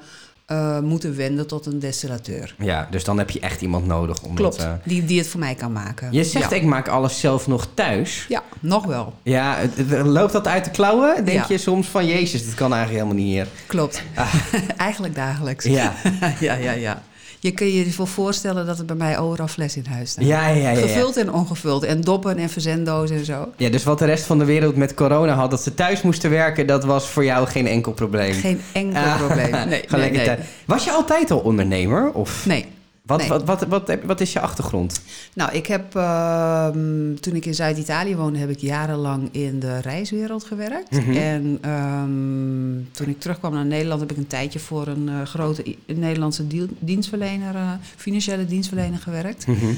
eh, 0.49 0.79
moeten 0.79 1.17
wenden 1.17 1.47
tot 1.47 1.67
een 1.67 1.79
destillateur. 1.79 2.55
Ja, 2.59 2.89
dus 2.91 3.05
dan 3.05 3.19
heb 3.19 3.31
je 3.31 3.41
echt 3.41 3.61
iemand 3.61 3.87
nodig 3.87 4.23
om 4.23 4.35
Klopt, 4.35 4.57
eh, 4.57 4.73
die, 4.85 5.05
die 5.05 5.19
het 5.19 5.29
voor 5.29 5.41
mij 5.41 5.55
kan 5.55 5.73
maken. 5.73 6.09
Je 6.13 6.25
zegt, 6.25 6.51
ja. 6.51 6.57
ik 6.57 6.63
maak 6.63 6.89
alles 6.89 7.21
zelf 7.21 7.47
nog 7.47 7.67
thuis. 7.75 8.25
Ja, 8.29 8.43
nog 8.61 8.85
wel. 8.87 9.13
Ja, 9.23 9.57
loopt 10.05 10.33
dat 10.33 10.47
uit 10.47 10.65
de 10.65 10.71
klauwen? 10.71 11.25
Denk 11.25 11.39
Ja. 11.39 11.45
je 11.49 11.59
soms 11.59 11.87
van, 11.87 12.07
jezus, 12.07 12.45
dit 12.45 12.55
kan 12.55 12.73
eigenlijk 12.75 13.05
helemaal 13.05 13.25
niet 13.25 13.35
hier. 13.35 13.47
Klopt. 13.67 14.03
Eigenlijk 14.77 15.15
dagelijks. 15.15 15.67
Ah. 15.67 15.73
Ja, 15.75 15.95
ja, 16.41 16.55
ja, 16.55 16.73
ja. 16.73 17.03
Je 17.41 17.51
kun 17.51 17.67
je 17.67 17.85
je 17.85 17.95
wel 17.97 18.07
voorstellen 18.07 18.67
dat 18.67 18.79
er 18.79 18.85
bij 18.85 18.97
mij 18.97 19.19
overal 19.19 19.49
fles 19.49 19.77
in 19.77 19.85
huis 19.89 20.11
staan. 20.11 20.27
ja, 20.27 20.49
ja. 20.49 20.55
ja, 20.57 20.71
ja. 20.71 20.81
Gevuld 20.81 21.17
en 21.17 21.33
ongevuld. 21.33 21.85
En 21.85 22.01
doppen 22.01 22.37
en 22.37 22.49
verzenddozen 22.49 23.17
en 23.17 23.25
zo. 23.25 23.49
Ja, 23.57 23.69
dus 23.71 23.85
wat 23.85 23.99
de 23.99 24.05
rest 24.05 24.25
van 24.25 24.39
de 24.39 24.45
wereld 24.45 24.77
met 24.77 24.95
corona 24.95 25.35
had, 25.35 25.51
dat 25.51 25.63
ze 25.63 25.75
thuis 25.75 26.03
moesten 26.03 26.31
werken, 26.31 26.67
dat 26.67 26.85
was 26.85 27.09
voor 27.09 27.25
jou 27.25 27.47
geen 27.47 27.67
enkel 27.67 27.93
probleem. 27.93 28.33
Geen 28.33 28.61
enkel 28.73 29.03
Ah, 29.03 29.17
probleem. 29.17 29.51
Nee. 29.69 30.37
Was 30.65 30.85
je 30.85 30.91
altijd 30.91 31.31
al 31.31 31.39
ondernemer? 31.39 32.13
Of 32.13 32.47
nee. 32.47 32.67
Wat, 33.09 33.19
nee. 33.19 33.29
wat, 33.29 33.45
wat, 33.45 33.67
wat, 33.67 33.97
wat 34.05 34.21
is 34.21 34.33
je 34.33 34.41
achtergrond? 34.41 35.01
Nou, 35.35 35.53
ik 35.53 35.67
heb 35.67 35.95
ehm, 35.95 37.15
toen 37.21 37.35
ik 37.35 37.47
in 37.47 37.55
Zuid-Italië 37.55 38.17
woonde, 38.17 38.39
heb 38.39 38.51
ik 38.51 38.59
jarenlang 38.59 39.29
in 39.33 39.61
de 39.61 39.79
reiswereld 39.79 40.45
gewerkt. 40.45 40.91
Mhm. 40.91 41.17
En 41.17 41.59
ehm, 41.61 42.97
toen 42.97 43.09
ik 43.09 43.21
terugkwam 43.21 43.53
naar 43.53 43.67
Nederland, 43.67 44.01
heb 44.01 44.11
ik 44.11 44.17
een 44.17 44.27
tijdje 44.27 44.59
voor 44.59 44.87
een 44.87 45.09
eh, 45.09 45.23
grote 45.23 45.77
Nederlandse 45.87 46.47
dienstverlener, 46.79 47.55
eh, 47.55 47.73
financiële 47.97 48.45
dienstverlener 48.45 48.99
gewerkt. 48.99 49.47
Mhm. 49.47 49.73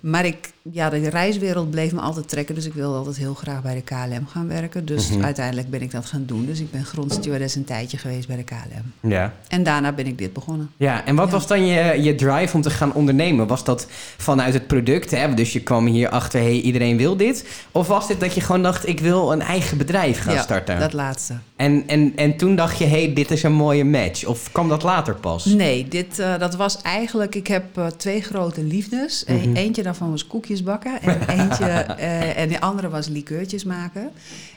Maar 0.00 0.26
ik, 0.26 0.52
ja, 0.70 0.90
de 0.90 1.08
reiswereld 1.10 1.70
bleef 1.70 1.92
me 1.92 2.00
altijd 2.00 2.28
trekken. 2.28 2.54
Dus 2.54 2.66
ik 2.66 2.72
wilde 2.74 2.96
altijd 2.96 3.16
heel 3.16 3.34
graag 3.34 3.62
bij 3.62 3.74
de 3.74 3.80
KLM 3.82 4.26
gaan 4.26 4.48
werken. 4.48 4.84
Dus 4.84 5.10
Mhm. 5.10 5.24
uiteindelijk 5.24 5.70
ben 5.70 5.82
ik 5.82 5.90
dat 5.90 6.06
gaan 6.06 6.22
doen. 6.26 6.46
Dus 6.46 6.60
ik 6.60 6.70
ben 6.70 6.84
grondstewardess 6.84 7.54
een 7.54 7.64
tijdje 7.64 7.98
geweest 7.98 8.26
bij 8.26 8.36
de 8.36 8.42
KLM. 8.42 9.10
Ja. 9.10 9.32
En 9.48 9.62
daarna 9.62 9.92
ben 9.92 10.06
ik 10.06 10.18
dit 10.18 10.32
begonnen. 10.32 10.70
Ja, 10.76 11.04
en 11.06 11.14
wat 11.16 11.26
Ja. 11.26 11.32
was 11.32 11.46
dan 11.46 11.66
je, 11.66 12.02
je 12.02 12.14
drive 12.14 12.56
om 12.56 12.62
te 12.62 12.70
gaan 12.70 12.92
ondernemen? 12.94 13.46
Was 13.46 13.64
dat 13.64 13.86
vanuit 14.16 14.54
het 14.54 14.66
product, 14.66 15.10
hè? 15.10 15.34
dus 15.34 15.52
je 15.52 15.60
kwam 15.60 15.86
hier 15.86 16.08
achter, 16.08 16.40
hey, 16.40 16.60
iedereen 16.60 16.96
wil 16.96 17.16
dit? 17.16 17.46
Of 17.72 17.86
was 17.86 18.06
dit 18.08 18.20
dat 18.20 18.34
je 18.34 18.40
gewoon 18.40 18.62
dacht, 18.62 18.88
ik 18.88 19.00
wil 19.00 19.32
een 19.32 19.42
eigen 19.42 19.78
bedrijf 19.78 20.20
gaan 20.20 20.34
ja, 20.34 20.42
starten? 20.42 20.78
dat 20.78 20.92
laatste. 20.92 21.34
En, 21.56 21.82
en, 21.86 22.12
en 22.16 22.36
toen 22.36 22.56
dacht 22.56 22.78
je, 22.78 22.84
hey, 22.84 23.12
dit 23.12 23.30
is 23.30 23.42
een 23.42 23.52
mooie 23.52 23.84
match? 23.84 24.24
Of 24.24 24.52
kwam 24.52 24.68
dat 24.68 24.82
later 24.82 25.14
pas? 25.14 25.44
Nee, 25.44 25.88
dit, 25.88 26.18
eh, 26.18 26.38
dat 26.38 26.54
was 26.54 26.82
eigenlijk... 26.82 27.34
Ik 27.34 27.46
heb 27.46 27.64
eh, 27.78 27.86
twee 27.86 28.20
grote 28.20 28.62
liefdes. 28.64 29.24
Mhm. 29.26 29.54
Eentje 29.56 29.82
daarvan 29.82 30.10
was 30.10 30.26
koekjes 30.26 30.51
bakken. 30.60 31.02
En, 31.02 31.28
eentje, 31.28 31.64
eh, 31.64 32.38
en 32.38 32.48
de 32.48 32.60
andere 32.60 32.88
was 32.88 33.08
likeurtjes 33.08 33.64
maken. 33.64 34.10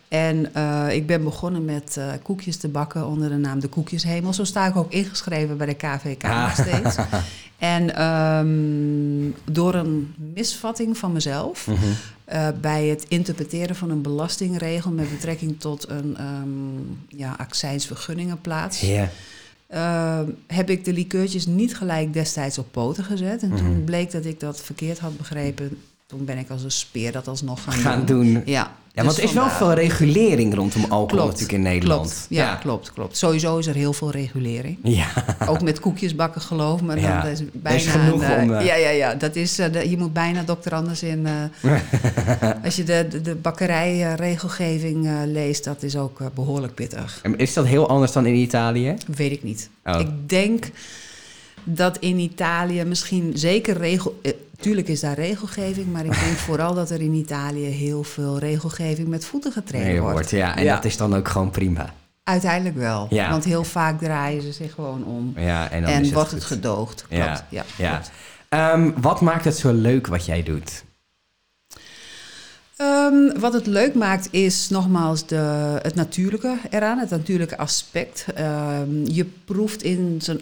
En 0.07 0.53
eh, 0.53 0.95
ik 0.95 1.07
ben 1.07 1.23
begonnen 1.23 1.65
met 1.65 1.97
eh, 1.97 2.07
koekjes 2.23 2.57
te 2.57 2.67
bakken 2.67 3.07
onder 3.07 3.29
de 3.29 3.35
naam 3.35 3.59
De 3.59 3.67
Koekjeshemel. 3.67 4.33
Zo 4.33 4.43
sta 4.43 4.67
ik 4.67 4.75
ook 4.75 4.91
ingeschreven 4.91 5.57
bij 5.57 5.67
de 5.67 5.73
KVK 5.73 6.23
nog 6.23 6.31
Ah. 6.31 6.53
steeds. 6.53 6.95
En 7.57 7.95
ehm, 7.95 9.53
door 9.55 9.73
een 9.73 10.13
misvatting 10.33 10.97
van 10.97 11.11
mezelf... 11.11 11.67
Mhm. 11.67 12.53
bij 12.61 12.85
het 12.85 13.05
interpreteren 13.07 13.75
van 13.75 13.89
een 13.89 14.01
belastingregel... 14.01 14.91
met 14.91 15.09
betrekking 15.09 15.59
tot 15.59 15.89
een 15.89 16.17
um, 16.21 16.99
ja, 17.07 17.35
accijnsvergunningenplaats... 17.37 18.81
Ja. 18.81 19.09
Eh, 19.67 20.19
heb 20.47 20.69
ik 20.69 20.85
de 20.85 20.93
likeurtjes 20.93 21.45
niet 21.45 21.77
gelijk 21.77 22.13
destijds 22.13 22.57
op 22.57 22.67
poten 22.71 23.03
gezet. 23.03 23.41
En 23.41 23.55
toen 23.55 23.83
bleek 23.83 24.11
dat 24.11 24.25
ik 24.25 24.39
dat 24.39 24.61
verkeerd 24.61 24.99
had 24.99 25.17
begrepen. 25.17 25.77
Toen 26.05 26.25
ben 26.25 26.37
ik 26.37 26.49
als 26.49 26.63
een 26.63 26.71
speer 26.71 27.11
dat 27.11 27.27
alsnog 27.27 27.63
gaan, 27.63 27.73
Gaan 27.73 28.05
doen. 28.05 28.41
Ja, 28.45 28.75
Ja, 28.95 29.01
dus 29.03 29.05
want 29.11 29.17
er 29.17 29.23
is 29.23 29.33
wel 29.33 29.49
veel 29.49 29.73
regulering 29.73 30.53
rondom 30.55 30.81
alcohol 30.83 31.05
Klopt, 31.05 31.25
natuurlijk 31.25 31.51
in 31.51 31.61
Nederland. 31.61 32.01
Klopt, 32.09 32.25
ja, 32.29 32.55
klopt, 32.55 32.93
klopt. 32.93 33.17
Sowieso 33.17 33.57
is 33.57 33.67
er 33.67 33.75
heel 33.75 33.93
veel 33.93 34.11
regulering. 34.11 34.77
Ja. 34.83 35.07
Ook 35.47 35.61
met 35.61 35.79
koekjes 35.79 36.15
bakken 36.15 36.41
geloof. 36.41 36.81
Dan 36.81 36.99
Ja, 36.99 37.23
is 37.23 37.41
bijna 37.53 37.77
is 37.77 37.87
genoeg 37.87 38.21
een, 38.21 38.29
eh, 38.37 38.43
om, 38.43 38.53
eh, 38.53 38.65
Ja, 38.65 38.75
ja, 38.75 38.89
ja. 38.89 39.13
Dat 39.15 39.35
is, 39.35 39.59
eh, 39.59 39.71
de- 39.71 39.89
je 39.89 39.97
moet 39.97 40.13
bijna 40.13 40.43
dokter 40.43 40.73
Anders 40.73 41.03
in... 41.03 41.27
als 42.65 42.75
je 42.75 42.83
de, 42.83 43.05
de, 43.09 43.21
de 43.21 43.35
bakkerijregelgeving 43.35 45.07
leest, 45.25 45.63
dat 45.63 45.83
is 45.83 45.95
ook 45.97 46.19
eh, 46.21 46.27
behoorlijk 46.35 46.73
pittig. 46.73 47.19
En 47.23 47.37
Is 47.37 47.53
dat 47.53 47.65
heel 47.65 47.87
anders 47.89 48.11
dan 48.11 48.25
in 48.25 48.35
Italië? 48.35 48.95
Weet 49.15 49.31
ik 49.31 49.43
niet. 49.43 49.69
Oh. 49.85 49.99
Ik 49.99 50.29
denk 50.29 50.65
dat 51.65 51.97
in 51.97 52.17
Italië 52.19 52.83
misschien 52.83 53.31
zeker 53.35 53.77
regel... 53.77 54.19
eh, 54.21 54.31
tuurlijk 54.59 54.87
is 54.87 54.99
daar 54.99 55.15
regelgeving, 55.15 55.91
maar 55.91 56.05
ik 56.05 56.19
denk 56.19 56.37
vooral 56.37 56.73
dat 56.73 56.89
er 56.89 57.01
in 57.01 57.13
Italië 57.13 57.65
heel 57.65 58.03
veel 58.03 58.39
regelgeving 58.39 59.07
met 59.07 59.25
voeten 59.25 59.51
getreden 59.51 59.87
Nee, 59.87 59.99
wordt. 59.99 60.13
wordt. 60.13 60.29
Ja, 60.29 60.55
en 60.57 60.63
Ja. 60.63 60.75
dat 60.75 60.85
is 60.85 60.97
dan 60.97 61.15
ook 61.15 61.27
gewoon 61.27 61.49
prima. 61.49 61.93
Uiteindelijk 62.23 62.75
wel. 62.77 63.07
Ja. 63.09 63.29
Want 63.29 63.43
heel 63.43 63.63
vaak 63.63 63.99
draaien 63.99 64.41
ze 64.41 64.51
zich 64.51 64.73
gewoon 64.73 65.05
om. 65.05 65.33
Ja, 65.35 65.69
en 65.71 65.81
dan 65.81 65.91
En, 65.91 65.99
is 65.99 66.05
het 66.05 66.15
wordt 66.15 66.31
het 66.31 66.43
gedoogd. 66.43 67.05
Klopt. 67.07 67.43
Ja, 67.49 67.65
ja. 67.77 67.89
klopt. 67.89 68.11
Ehm, 68.49 68.91
wat 69.01 69.21
maakt 69.21 69.45
het 69.45 69.57
zo 69.57 69.73
leuk 69.73 70.07
wat 70.07 70.25
jij 70.25 70.43
doet? 70.43 70.83
Ehm, 72.75 73.39
wat 73.39 73.53
het 73.53 73.65
leuk 73.65 73.93
maakt 73.95 74.27
is 74.31 74.69
nogmaals 74.69 75.27
de, 75.27 75.79
het 75.81 75.95
natuurlijke 75.95 76.57
eraan, 76.69 76.97
het 76.99 77.09
natuurlijke 77.09 77.57
aspect. 77.57 78.25
Ehm, 78.35 79.05
je 79.05 79.25
proeft 79.45 79.83
in 79.83 80.17
zijn 80.21 80.39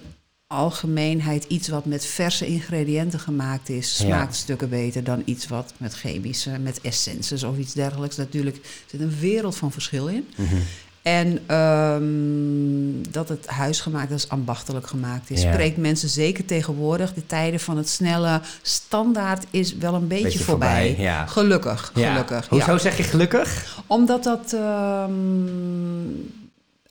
algemeenheid 0.53 1.43
iets 1.47 1.67
wat 1.67 1.85
met 1.85 2.05
verse 2.05 2.45
ingrediënten 2.45 3.19
gemaakt 3.19 3.69
is, 3.69 3.97
Ja. 3.97 4.05
smaakt 4.05 4.35
stukken 4.35 4.69
beter 4.69 5.03
dan 5.03 5.21
iets 5.25 5.47
wat 5.47 5.73
met 5.77 5.93
chemische, 5.93 6.49
met 6.63 6.81
essences 6.81 7.43
of 7.43 7.57
iets 7.57 7.73
dergelijks. 7.73 8.15
Natuurlijk 8.17 8.59
zit 8.85 8.99
een 9.01 9.15
wereld 9.19 9.55
van 9.57 9.71
verschil 9.71 10.07
in. 10.07 10.27
Mhm. 10.35 10.55
En 11.01 11.39
ehm, 11.45 13.11
dat 13.11 13.29
het 13.29 13.47
huisgemaakt 13.47 14.11
is, 14.11 14.29
ambachtelijk 14.29 14.87
gemaakt 14.87 15.29
is. 15.29 15.41
Ja. 15.41 15.51
Spreekt 15.53 15.77
mensen 15.77 16.09
zeker 16.09 16.45
tegenwoordig. 16.45 17.13
De 17.13 17.25
tijden 17.25 17.59
van 17.59 17.77
het 17.77 17.89
snelle 17.89 18.41
standaard 18.61 19.45
is 19.49 19.75
wel 19.75 19.93
een 19.93 20.07
beetje, 20.07 20.23
Beetje 20.23 20.39
voorbij. 20.43 20.85
voorbij, 20.87 21.03
ja. 21.05 21.25
Gelukkig, 21.25 21.91
Ja. 21.95 22.11
gelukkig. 22.11 22.47
Hoezo 22.47 22.77
zeg 22.77 22.97
je 22.97 23.03
gelukkig? 23.03 23.77
Omdat 23.87 24.23
dat 24.23 24.53
ehm, 24.53 25.11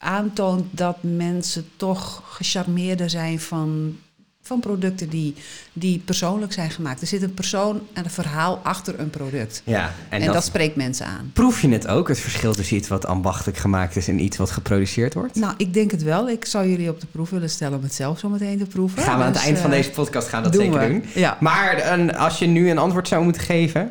aantoont 0.03 0.65
dat 0.71 0.97
mensen 1.01 1.65
toch 1.77 2.23
gecharmeerder 2.31 3.11
zijn 3.11 3.41
van, 3.41 3.97
van 4.43 4.61
producten 4.61 5.09
die, 5.09 5.35
die 5.73 5.99
persoonlijk 5.99 6.53
zijn 6.53 6.71
gemaakt. 6.71 7.01
Er 7.01 7.07
zit 7.07 7.23
een 7.23 7.35
persoon 7.35 7.81
en 7.93 8.05
een 8.05 8.11
verhaal 8.11 8.61
achter 8.63 9.01
een 9.01 9.11
product. 9.11 9.63
Ja, 9.65 9.85
en, 10.09 10.21
En, 10.21 10.25
dat, 10.25 10.35
dat, 10.35 10.45
spreekt 10.45 10.77
mensen 10.77 11.07
aan. 11.07 11.31
proef 11.33 11.61
je 11.63 11.69
het 11.69 11.87
ook, 11.87 12.09
het 12.09 12.21
verschil 12.21 12.55
tussen 12.55 12.77
iets 12.77 12.89
wat 12.89 13.07
ambachtelijk 13.07 13.59
gemaakt 13.59 13.97
is 13.97 14.09
en 14.09 14.19
iets 14.21 14.37
wat 14.37 14.51
geproduceerd 14.51 15.15
wordt? 15.15 15.35
Nou, 15.35 15.55
ik 15.57 15.75
denk 15.75 15.91
het 15.91 16.03
wel. 16.03 16.29
Ik 16.31 16.45
zou 16.45 16.69
jullie 16.69 16.89
op 16.91 17.01
de 17.01 17.07
proef 17.07 17.31
willen 17.31 17.51
stellen 17.51 17.77
om 17.79 17.83
het 17.85 17.95
zelf 17.95 18.19
zo 18.19 18.29
meteen 18.29 18.59
te 18.59 18.67
proeven. 18.67 19.03
Gaan 19.03 19.15
we 19.19 19.21
aan 19.21 19.27
het 19.27 19.35
Dus, 19.35 19.45
eind 19.45 19.59
van 19.59 19.71
eh, 19.71 19.77
deze 19.77 19.91
podcast 19.91 20.29
gaan 20.29 20.43
dat 20.43 20.53
doen 20.53 20.63
zeker 20.63 20.81
we. 20.81 20.87
doen. 20.89 21.05
Ja. 21.15 21.37
Maar 21.41 21.93
een, 21.93 22.17
als 22.17 22.39
je 22.39 22.47
nu 22.47 22.71
een 22.71 22.79
antwoord 22.79 23.09
zou 23.09 23.25
moeten 23.25 23.43
geven, 23.43 23.91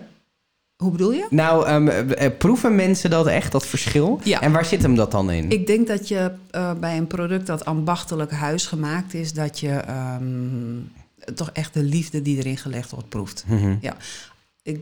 Hoe 0.82 0.92
bedoel 0.92 1.12
je? 1.12 1.28
nou, 1.30 1.66
ehm, 1.68 1.88
eh, 1.88 2.38
proeven 2.38 2.76
mensen 2.76 3.10
dat 3.10 3.28
echt, 3.28 3.52
dat 3.52 3.66
verschil? 3.66 4.20
Ja. 4.24 4.42
En 4.42 4.52
waar 4.52 4.66
zit 4.66 4.82
hem 4.82 4.96
dat 4.96 5.12
dan 5.12 5.32
in? 5.32 5.50
Ik 5.50 5.68
denk 5.68 5.88
dat 5.88 6.08
je 6.08 6.32
eh, 6.52 6.72
bij 6.74 6.98
een 6.98 7.08
product 7.08 7.48
dat 7.48 7.66
ambachtelijk 7.66 8.32
huisgemaakt 8.32 9.14
is, 9.14 9.34
dat 9.34 9.60
je 9.60 9.70
ehm, 9.70 10.80
toch 11.36 11.50
echt 11.54 11.74
de 11.74 11.84
liefde 11.84 12.22
die 12.22 12.38
erin 12.38 12.58
gelegd 12.58 12.92
wordt 12.92 13.10
proeft. 13.10 13.44
Mhm. 13.48 13.76
Ja. 13.82 13.96
Ik, 14.64 14.80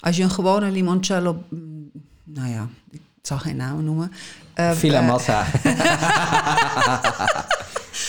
als 0.00 0.16
je 0.16 0.22
een 0.22 0.30
gewone 0.30 0.70
limoncello, 0.70 1.42
mm, 1.48 1.90
nou 2.24 2.48
ja, 2.48 2.68
ik 2.90 3.00
zal 3.22 3.38
geen 3.38 3.56
namen 3.56 3.84
noemen. 3.84 4.12
eh, 4.54 4.70
Villa 4.70 5.00
eh, 5.00 5.06
Massa. 5.06 5.46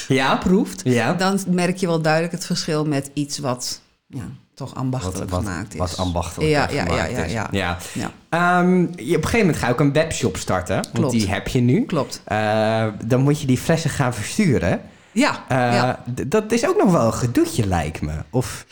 ja, 0.19 0.35
proeft, 0.35 0.81
ja. 0.83 1.13
dan 1.13 1.39
merk 1.47 1.77
je 1.77 1.87
wel 1.87 2.01
duidelijk 2.01 2.33
het 2.33 2.45
verschil 2.45 2.85
met 2.85 3.09
iets 3.13 3.37
wat 3.37 3.81
ja, 4.07 4.29
toch 4.57 4.75
ambachtelijk 4.75 5.29
wat, 5.29 5.39
gemaakt 5.43 5.73
is. 5.73 5.79
Wat 5.79 5.97
ambachtelijk 5.97 6.49
Ja, 6.51 6.69
ja, 6.71 6.81
gemaakt 6.83 7.11
ja, 7.11 7.17
ja, 7.17 7.25
is. 7.25 7.31
ja. 7.31 7.47
ja. 7.51 7.77
Ja, 7.93 8.11
Ehm, 8.29 8.79
je, 8.79 8.85
op 8.87 8.95
een 8.97 9.07
gegeven 9.13 9.39
moment 9.39 9.57
ga 9.57 9.67
je 9.67 9.73
ook 9.73 9.79
een 9.79 9.93
webshop 9.93 10.37
starten. 10.37 10.75
Want 10.75 10.89
Klopt. 10.93 11.11
die 11.11 11.29
heb 11.29 11.47
je 11.47 11.59
nu. 11.59 11.85
klopt. 11.85 12.21
Eh, 12.25 12.87
dan 13.05 13.21
moet 13.21 13.41
je 13.41 13.47
die 13.47 13.57
flessen 13.57 13.89
gaan 13.89 14.13
versturen. 14.13 14.81
Ja, 15.11 15.43
Eh, 15.47 15.57
ja. 15.57 16.03
Dat 16.27 16.51
is 16.51 16.67
ook 16.67 16.77
nog 16.77 16.91
wel 16.91 17.05
een 17.05 17.13
gedoetje, 17.13 17.67
lijkt 17.67 18.01
me. 18.01 18.13
Of, 18.29 18.65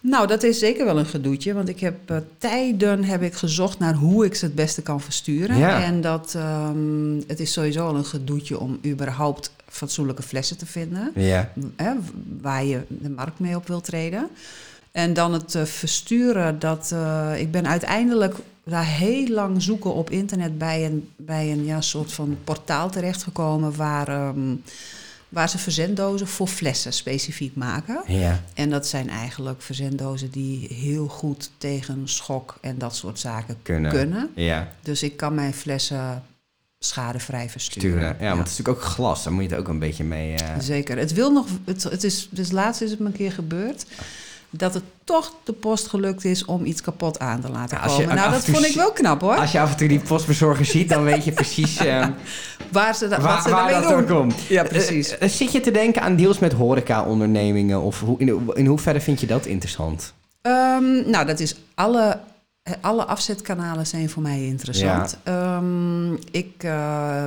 Nou, 0.00 0.26
dat 0.26 0.42
is 0.42 0.58
zeker 0.58 0.84
wel 0.84 0.98
een 0.98 1.06
gedoetje. 1.06 1.54
Want 1.54 1.68
ik 1.68 1.80
heb 1.80 2.10
eh, 2.10 2.16
tijden 2.38 3.04
heb 3.04 3.22
ik 3.22 3.34
gezocht 3.34 3.78
naar 3.78 3.94
hoe 3.94 4.24
ik 4.24 4.34
ze 4.34 4.44
het 4.44 4.54
beste 4.54 4.82
kan 4.82 5.00
versturen. 5.00 5.58
Ja. 5.58 5.82
En 5.82 6.00
dat, 6.00 6.34
ehm, 6.36 7.16
het 7.26 7.40
is 7.40 7.52
sowieso 7.52 7.86
al 7.86 7.94
een 7.96 8.04
gedoetje 8.04 8.58
om 8.58 8.78
überhaupt 8.86 9.52
fatsoenlijke 9.68 10.22
flessen 10.22 10.58
te 10.58 10.66
vinden. 10.66 11.10
ja. 11.14 11.48
Hè, 11.76 11.92
waar 12.40 12.64
je 12.64 12.80
de 12.88 13.10
markt 13.10 13.38
mee 13.38 13.56
op 13.56 13.66
wil 13.68 13.80
treden. 13.80 14.28
En 14.92 15.14
dan 15.14 15.32
het 15.32 15.54
eh, 15.54 15.64
versturen, 15.64 16.58
dat, 16.58 16.90
eh, 16.92 17.32
ik 17.40 17.50
ben 17.50 17.66
uiteindelijk 17.68 18.34
daar 18.64 18.86
heel 18.86 19.28
lang 19.28 19.62
zoeken 19.62 19.94
op 19.94 20.10
internet 20.10 20.58
bij 20.58 20.84
een, 20.86 21.08
bij 21.16 21.52
een 21.52 21.64
ja, 21.64 21.80
soort 21.80 22.12
van 22.12 22.38
portaal 22.44 22.90
terechtgekomen 22.90 23.76
waar, 23.76 24.08
ehm, 24.08 24.54
waar 25.28 25.48
ze 25.48 25.58
verzenddozen 25.58 26.26
voor 26.26 26.46
flessen 26.46 26.92
specifiek 26.92 27.54
maken. 27.56 28.02
Ja. 28.06 28.42
En 28.54 28.70
dat 28.70 28.86
zijn 28.86 29.08
eigenlijk 29.10 29.62
verzenddozen 29.62 30.30
die 30.30 30.66
heel 30.74 31.06
goed 31.06 31.50
tegen 31.58 32.00
schok 32.08 32.58
en 32.60 32.78
dat 32.78 32.96
soort 32.96 33.18
zaken 33.18 33.56
Kunnen. 33.62 33.90
kunnen. 33.92 34.30
Ja, 34.34 34.72
Dus 34.82 35.02
ik 35.02 35.16
kan 35.16 35.34
mijn 35.34 35.54
flessen 35.54 36.22
schadevrij 36.78 37.48
versturen. 37.50 37.90
sturen. 37.90 38.16
Ja, 38.20 38.26
want 38.28 38.38
het 38.38 38.48
is 38.48 38.56
natuurlijk 38.58 38.84
ook 38.86 38.92
glas. 38.92 39.24
Daar 39.24 39.32
moet 39.32 39.42
je 39.42 39.48
het 39.48 39.58
ook 39.58 39.68
een 39.68 39.78
beetje 39.78 40.04
mee... 40.04 40.34
eh, 40.34 40.58
Zeker. 40.60 40.98
Het 40.98 41.12
wil 41.12 41.32
nog. 41.32 41.46
Het, 41.64 41.82
het 41.82 42.04
is, 42.04 42.28
dus 42.30 42.50
laatst 42.50 42.80
is 42.82 42.90
het 42.90 42.98
me 42.98 43.06
een 43.06 43.12
keer 43.12 43.32
gebeurd. 43.32 43.84
Dat 44.50 44.74
het 44.74 44.82
toch 45.04 45.34
de 45.44 45.52
post 45.52 45.86
gelukt 45.86 46.24
is 46.24 46.44
om 46.44 46.64
iets 46.64 46.80
kapot 46.80 47.18
aan 47.18 47.40
te 47.40 47.50
laten 47.50 47.80
komen. 47.80 48.14
Nou, 48.14 48.30
dat 48.30 48.44
vond 48.44 48.64
ik 48.66 48.74
wel 48.74 48.92
knap 48.92 49.20
hoor. 49.20 49.36
Als 49.36 49.52
je 49.52 49.60
af 49.60 49.70
en 49.70 49.76
toe 49.76 49.88
die 49.88 50.00
postbezorger 50.00 50.64
ziet, 50.64 50.88
dan 50.88 51.02
weet 51.02 51.24
je 51.24 51.32
precies 51.32 51.76
eh, 51.86 52.06
waar 52.72 52.94
ze, 52.94 53.08
da- 53.08 53.20
waar, 53.20 53.42
ze 53.42 53.50
waar 53.50 53.70
dat 53.70 53.82
doen. 53.82 53.90
door 53.90 54.04
komt. 54.04 54.40
Ja, 54.48 54.62
precies. 54.62 55.10
Eh, 55.18 55.22
eh, 55.22 55.28
zit 55.34 55.52
je 55.52 55.60
te 55.60 55.70
denken 55.70 56.02
aan 56.02 56.16
deals 56.16 56.38
met 56.38 56.52
horeca-ondernemingen? 56.52 57.80
Of 57.80 58.00
hoe, 58.00 58.18
in, 58.18 58.50
in 58.54 58.66
hoeverre 58.66 59.00
vind 59.00 59.20
je 59.20 59.26
dat 59.26 59.46
interessant? 59.46 60.12
Ehm, 60.42 61.10
nou, 61.10 61.26
dat 61.26 61.40
is 61.40 61.54
alle, 61.74 62.20
alle 62.80 63.04
afzetkanalen 63.04 63.86
zijn 63.86 64.10
voor 64.10 64.22
mij 64.22 64.44
interessant. 64.44 65.16
Ehm, 65.22 66.12
ik, 66.14 66.54
eh, 66.58 67.24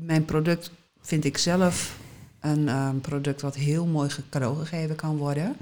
mijn 0.00 0.24
product 0.24 0.70
vind 1.02 1.24
ik 1.24 1.38
zelf 1.38 1.96
een 2.40 2.68
ehm, 2.68 2.96
product 2.98 3.40
wat 3.42 3.54
heel 3.54 3.86
mooi 3.86 4.10
ge- 4.10 4.22
cadeau 4.30 4.56
gegeven 4.58 4.96
kan 4.96 5.16
worden. 5.16 5.56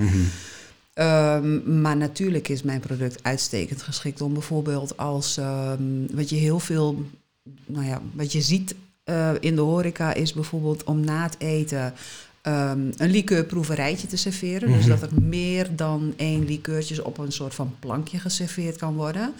Ehm, 0.94 1.80
maar 1.80 1.96
natuurlijk 1.96 2.48
is 2.48 2.62
mijn 2.62 2.80
product 2.80 3.18
uitstekend 3.22 3.82
geschikt 3.82 4.20
om 4.20 4.32
bijvoorbeeld 4.32 4.96
als 4.96 5.36
ehm, 5.36 5.82
wat 6.12 6.28
je 6.30 6.36
heel 6.36 6.58
veel, 6.60 7.02
nou 7.66 7.86
ja, 7.86 8.00
wat 8.12 8.32
je 8.32 8.40
ziet 8.40 8.74
eh, 9.04 9.30
in 9.40 9.54
de 9.54 9.60
horeca 9.60 10.14
is 10.14 10.32
bijvoorbeeld 10.32 10.84
om 10.84 11.00
na 11.04 11.22
het 11.22 11.34
eten 11.38 11.92
ehm, 12.52 12.78
een 12.96 13.10
likeurproeverijtje 13.10 14.06
te 14.06 14.16
serveren. 14.16 14.68
Dus 14.72 14.78
Mhm. 14.86 14.88
dat 14.88 15.02
er 15.02 15.08
meer 15.22 15.66
dan 15.76 16.12
één 16.16 16.44
likeurtje 16.44 17.04
op 17.04 17.18
een 17.18 17.32
soort 17.32 17.54
van 17.54 17.74
plankje 17.80 18.18
geserveerd 18.18 18.76
kan 18.76 18.94
worden. 18.94 19.32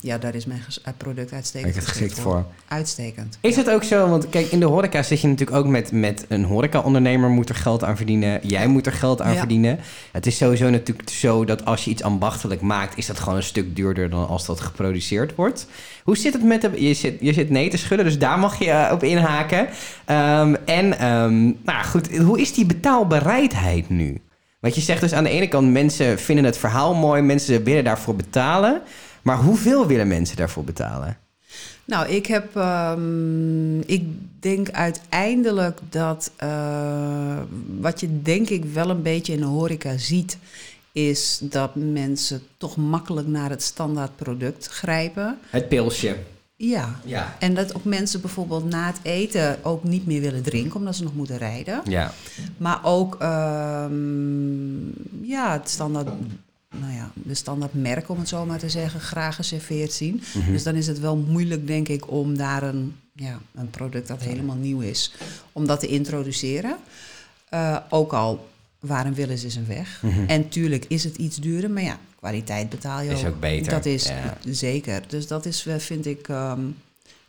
Ja, 0.00 0.18
daar 0.18 0.34
is 0.34 0.46
mijn 0.46 0.60
eh, 0.84 0.92
product 0.96 1.32
uitstekend 1.32 1.74
het 1.74 1.86
geschikt 1.86 2.18
voor? 2.20 2.44
Uitstekend. 2.68 3.38
Is 3.40 3.56
het 3.56 3.70
ook 3.70 3.84
zo, 3.84 4.08
want 4.08 4.28
kijk, 4.28 4.46
in 4.46 4.60
de 4.60 4.66
horeca 4.66 5.02
zit 5.02 5.20
je 5.20 5.28
natuurlijk 5.28 5.56
ook 5.58 5.66
met, 5.66 5.92
met 5.92 6.24
een 6.28 6.44
horeca-ondernemer 6.44 7.28
moet 7.30 7.48
er 7.48 7.54
geld 7.54 7.84
aan 7.84 7.96
verdienen. 7.96 8.40
Jij 8.42 8.66
moet 8.66 8.86
er 8.86 8.92
geld 8.92 9.20
aan 9.20 9.32
Ja. 9.32 9.38
verdienen. 9.38 9.78
Het 10.12 10.26
is 10.26 10.36
sowieso 10.36 10.70
natuurlijk 10.70 11.10
zo 11.10 11.44
dat 11.44 11.64
als 11.64 11.84
je 11.84 11.90
iets 11.90 12.02
ambachtelijk 12.02 12.60
maakt, 12.60 12.98
is 12.98 13.06
dat 13.06 13.18
gewoon 13.18 13.36
een 13.36 13.42
stuk 13.42 13.76
duurder 13.76 14.10
dan 14.10 14.28
als 14.28 14.46
dat 14.46 14.60
geproduceerd 14.60 15.34
wordt. 15.34 15.66
Hoe 16.04 16.16
zit 16.16 16.32
het 16.32 16.42
met 16.44 16.60
de... 16.60 16.70
Je 16.86 16.94
zit, 16.94 17.16
je 17.20 17.32
zit 17.32 17.50
nee 17.50 17.70
te 17.70 17.76
schudden, 17.76 18.06
dus 18.06 18.18
daar 18.18 18.38
mag 18.38 18.58
je 18.58 18.70
eh, 18.70 18.92
op 18.92 19.02
inhaken. 19.02 19.68
Ehm, 20.04 20.54
en, 20.64 20.98
ehm, 20.98 21.42
nou 21.44 21.84
goed, 21.84 22.16
hoe 22.16 22.40
is 22.40 22.51
die 22.54 22.66
betaalbereidheid 22.66 23.88
nu? 23.88 24.20
Want 24.60 24.74
je 24.74 24.80
zegt 24.80 25.00
dus 25.00 25.12
aan 25.12 25.24
de 25.24 25.30
ene 25.30 25.48
kant, 25.48 25.70
mensen 25.72 26.18
vinden 26.18 26.44
het 26.44 26.56
verhaal 26.58 26.94
mooi, 26.94 27.22
mensen 27.22 27.64
willen 27.64 27.84
daarvoor 27.84 28.16
betalen. 28.16 28.82
Maar 29.22 29.36
hoeveel 29.36 29.86
willen 29.86 30.08
mensen 30.08 30.36
daarvoor 30.36 30.64
betalen? 30.64 31.16
Nou, 31.84 32.08
ik 32.08 32.26
heb. 32.26 32.56
ehm, 32.56 33.80
ik 33.80 34.02
denk 34.40 34.70
uiteindelijk 34.70 35.78
dat. 35.90 36.30
eh, 36.36 37.36
wat 37.80 38.00
je 38.00 38.22
denk 38.22 38.48
ik 38.48 38.64
wel 38.64 38.90
een 38.90 39.02
beetje 39.02 39.32
in 39.32 39.40
de 39.40 39.46
horeca 39.46 39.96
ziet. 39.98 40.38
Is 40.92 41.38
dat 41.42 41.70
mensen 41.74 42.42
toch 42.56 42.76
makkelijk 42.76 43.26
naar 43.26 43.50
het 43.50 43.62
standaard 43.62 44.16
product 44.16 44.66
grijpen. 44.66 45.38
Het 45.50 45.68
pilsje. 45.68 46.16
Ja. 46.68 47.00
Ja. 47.04 47.36
En 47.38 47.54
dat 47.54 47.74
ook 47.74 47.84
mensen 47.84 48.20
bijvoorbeeld 48.20 48.64
na 48.64 48.86
het 48.86 48.98
eten 49.02 49.64
ook 49.64 49.84
niet 49.84 50.06
meer 50.06 50.20
willen 50.20 50.42
drinken, 50.42 50.76
omdat 50.76 50.96
ze 50.96 51.02
nog 51.02 51.14
moeten 51.14 51.38
rijden. 51.38 51.82
Ja. 51.84 52.12
Maar 52.56 52.84
ook 52.84 53.16
ehm, 53.20 54.86
ja, 55.22 55.52
het 55.52 55.68
standaard, 55.68 56.08
nou 56.70 56.92
ja, 56.92 57.10
de 57.14 57.34
standaard 57.34 57.74
merk, 57.74 58.08
om 58.08 58.18
het 58.18 58.28
zo 58.28 58.46
maar 58.46 58.58
te 58.58 58.68
zeggen, 58.68 59.00
graag 59.00 59.34
geserveerd 59.34 59.92
zien. 59.92 60.22
Mhm. 60.34 60.52
Dus 60.52 60.62
dan 60.62 60.74
is 60.74 60.86
het 60.86 61.00
wel 61.00 61.16
moeilijk, 61.16 61.66
denk 61.66 61.88
ik, 61.88 62.10
om 62.10 62.36
daar 62.36 62.62
een, 62.62 62.94
ja, 63.14 63.40
een 63.54 63.70
product 63.70 64.08
dat 64.08 64.22
helemaal 64.22 64.56
nieuw 64.56 64.80
is, 64.80 65.14
om 65.52 65.66
dat 65.66 65.80
te 65.80 65.86
introduceren. 65.86 66.76
Eh, 67.48 67.76
ook 67.88 68.12
al 68.12 68.48
waarom 68.80 69.14
willen 69.14 69.38
ze 69.38 69.58
een 69.58 69.66
weg. 69.66 70.02
Mhm. 70.02 70.24
En 70.26 70.48
tuurlijk 70.48 70.84
is 70.88 71.04
het 71.04 71.16
iets 71.16 71.36
duurder, 71.36 71.70
maar 71.70 71.82
ja, 71.82 71.98
kwaliteit 72.22 72.68
betaal 72.68 73.00
je 73.00 73.10
Is 73.10 73.24
ook 73.24 73.40
beter, 73.40 73.72
Dat 73.72 73.84
is 73.84 74.06
ja. 74.06 74.36
zeker. 74.44 75.02
Dus 75.08 75.26
dat 75.26 75.46
is, 75.46 75.66
eh, 75.66 75.76
vind 75.76 76.06
ik, 76.06 76.28
ehm, 76.28 76.60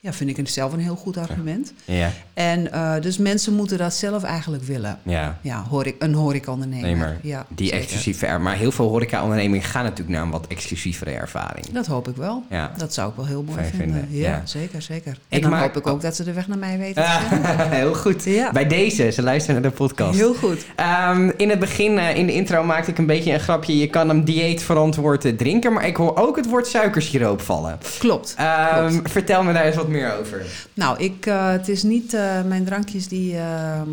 ja, 0.04 0.14
vind 0.14 0.38
ik 0.38 0.48
zelf 0.48 0.74
een 0.74 0.80
heel 0.80 0.96
goed 0.96 1.18
argument. 1.18 1.74
Ja. 1.86 2.12
En 2.34 2.72
eh, 2.72 3.02
dus 3.02 3.18
mensen 3.18 3.54
moeten 3.54 3.78
dat 3.78 3.94
zelf 3.94 4.24
eigenlijk 4.24 4.64
willen. 4.64 5.00
Ja. 5.04 5.38
Ja, 5.42 5.64
hoor 5.70 5.86
ik, 5.88 5.96
een 6.00 6.14
horecaondernemer. 6.14 6.86
Nee, 6.86 6.96
maar 6.96 7.18
ja, 7.22 7.46
die 7.50 7.68
zeker. 7.68 7.82
exclusieve 7.84 8.26
er 8.26 8.42
Maar 8.42 8.56
heel 8.56 8.72
veel 8.72 8.88
horeca-ondernemingen 8.90 9.66
gaan 9.66 9.84
natuurlijk 9.84 10.10
naar 10.10 10.22
een 10.22 10.32
wat 10.32 10.48
exclusievere 10.48 11.12
ervaring. 11.12 11.66
Dat 11.72 11.86
hoop 11.86 12.08
ik 12.08 12.16
wel. 12.16 12.44
Ja. 12.50 12.72
Dat 12.78 12.94
zou 12.94 13.10
ik 13.10 13.16
wel 13.16 13.26
heel 13.26 13.44
mooi 13.44 13.64
vinden. 13.64 13.78
vinden, 13.78 14.08
Ja, 14.10 14.30
ja. 14.30 14.42
zeker, 14.46 14.82
zeker. 14.82 15.12
En 15.30 15.38
Ik 15.38 15.44
dan 15.44 15.54
hoop 15.54 15.78
ik 15.78 15.88
ook 15.88 16.02
dat 16.02 16.16
ze 16.16 16.24
de 16.24 16.34
weg 16.34 16.48
naar 16.48 16.58
mij 16.58 16.78
weten 16.78 17.04
te 17.04 17.26
vinden. 17.30 17.70
heel 17.80 17.96
goed. 17.96 18.24
Ja. 18.24 18.52
Bij 18.52 18.68
deze, 18.68 19.12
ze 19.12 19.22
luisteren 19.22 19.62
naar 19.62 19.72
de 19.72 19.78
podcast. 19.78 20.18
Heel 20.18 20.34
goed. 20.34 20.66
Ehm, 20.76 21.32
in 21.38 21.50
het 21.50 21.60
begin, 21.60 21.98
eh, 21.98 22.16
in 22.18 22.26
de 22.26 22.34
intro, 22.34 22.64
maakte 22.64 22.92
ik 22.92 22.98
een 22.98 23.06
beetje 23.06 23.34
een 23.34 23.40
grapje. 23.40 23.78
Je 23.78 23.88
kan 23.88 24.08
hem 24.10 24.24
dieetverantwoord 24.24 25.26
eh, 25.26 25.34
drinken, 25.34 25.74
maar 25.74 25.88
ik 25.88 25.96
hoor 25.96 26.16
ook 26.18 26.36
het 26.36 26.50
woord 26.50 26.68
suikersiroop 26.68 27.42
vallen. 27.42 27.78
Klopt. 28.00 28.34
Ehm, 28.38 28.88
Klopt. 28.90 29.12
vertel 29.12 29.44
me 29.44 29.54
daar 29.54 29.66
eens 29.66 29.76
wat 29.76 29.92
meer 29.94 30.14
over. 30.20 30.46
Nou, 30.74 31.00
ik, 31.04 31.26
eh, 31.26 31.52
het 31.52 31.68
is 31.70 31.84
niet 31.84 32.14
eh, 32.14 32.44
mijn 32.44 32.66
drankjes 32.66 33.08
die, 33.08 33.38
ehm, 33.38 33.90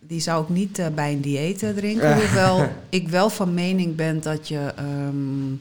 die 0.00 0.20
zou 0.20 0.42
ik 0.42 0.48
niet 0.48 0.78
eh, 0.78 0.86
bij 0.94 1.12
een 1.12 1.20
dieet 1.20 1.58
drinken. 1.76 2.14
Hoewel 2.14 2.68
ik 2.88 3.08
wel 3.08 3.30
van 3.30 3.54
mening 3.54 3.94
ben 3.96 4.20
dat 4.20 4.48
je 4.48 4.72
ehm, 4.76 5.54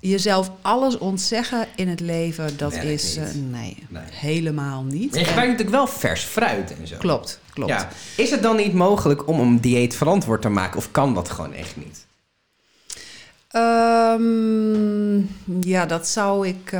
jezelf 0.00 0.50
alles 0.62 0.98
ontzeggen 0.98 1.66
in 1.76 1.88
het 1.88 2.00
leven, 2.00 2.56
dat 2.56 2.72
Nee, 2.74 2.92
is 2.92 3.16
nee, 3.50 3.76
Nee. 3.88 4.02
helemaal 4.10 4.82
niet. 4.82 5.14
Je 5.14 5.20
En- 5.20 5.26
gebruikt 5.26 5.50
natuurlijk 5.50 5.76
wel 5.76 5.86
vers 5.86 6.22
fruit 6.22 6.76
en 6.80 6.86
zo. 6.86 6.96
klopt, 6.96 7.40
klopt. 7.52 7.70
Ja. 7.70 7.88
Is 8.16 8.30
het 8.30 8.42
dan 8.42 8.56
niet 8.56 8.72
mogelijk 8.74 9.26
om 9.28 9.40
een 9.40 9.60
dieet 9.60 9.96
verantwoord 9.96 10.42
te 10.42 10.48
maken 10.48 10.76
of 10.78 10.90
kan 10.90 11.14
dat 11.14 11.30
gewoon 11.30 11.52
echt 11.52 11.76
niet? 11.76 12.06
Ehm, 13.48 15.18
ja, 15.60 15.86
dat 15.86 16.08
zou 16.08 16.46
ik 16.48 16.72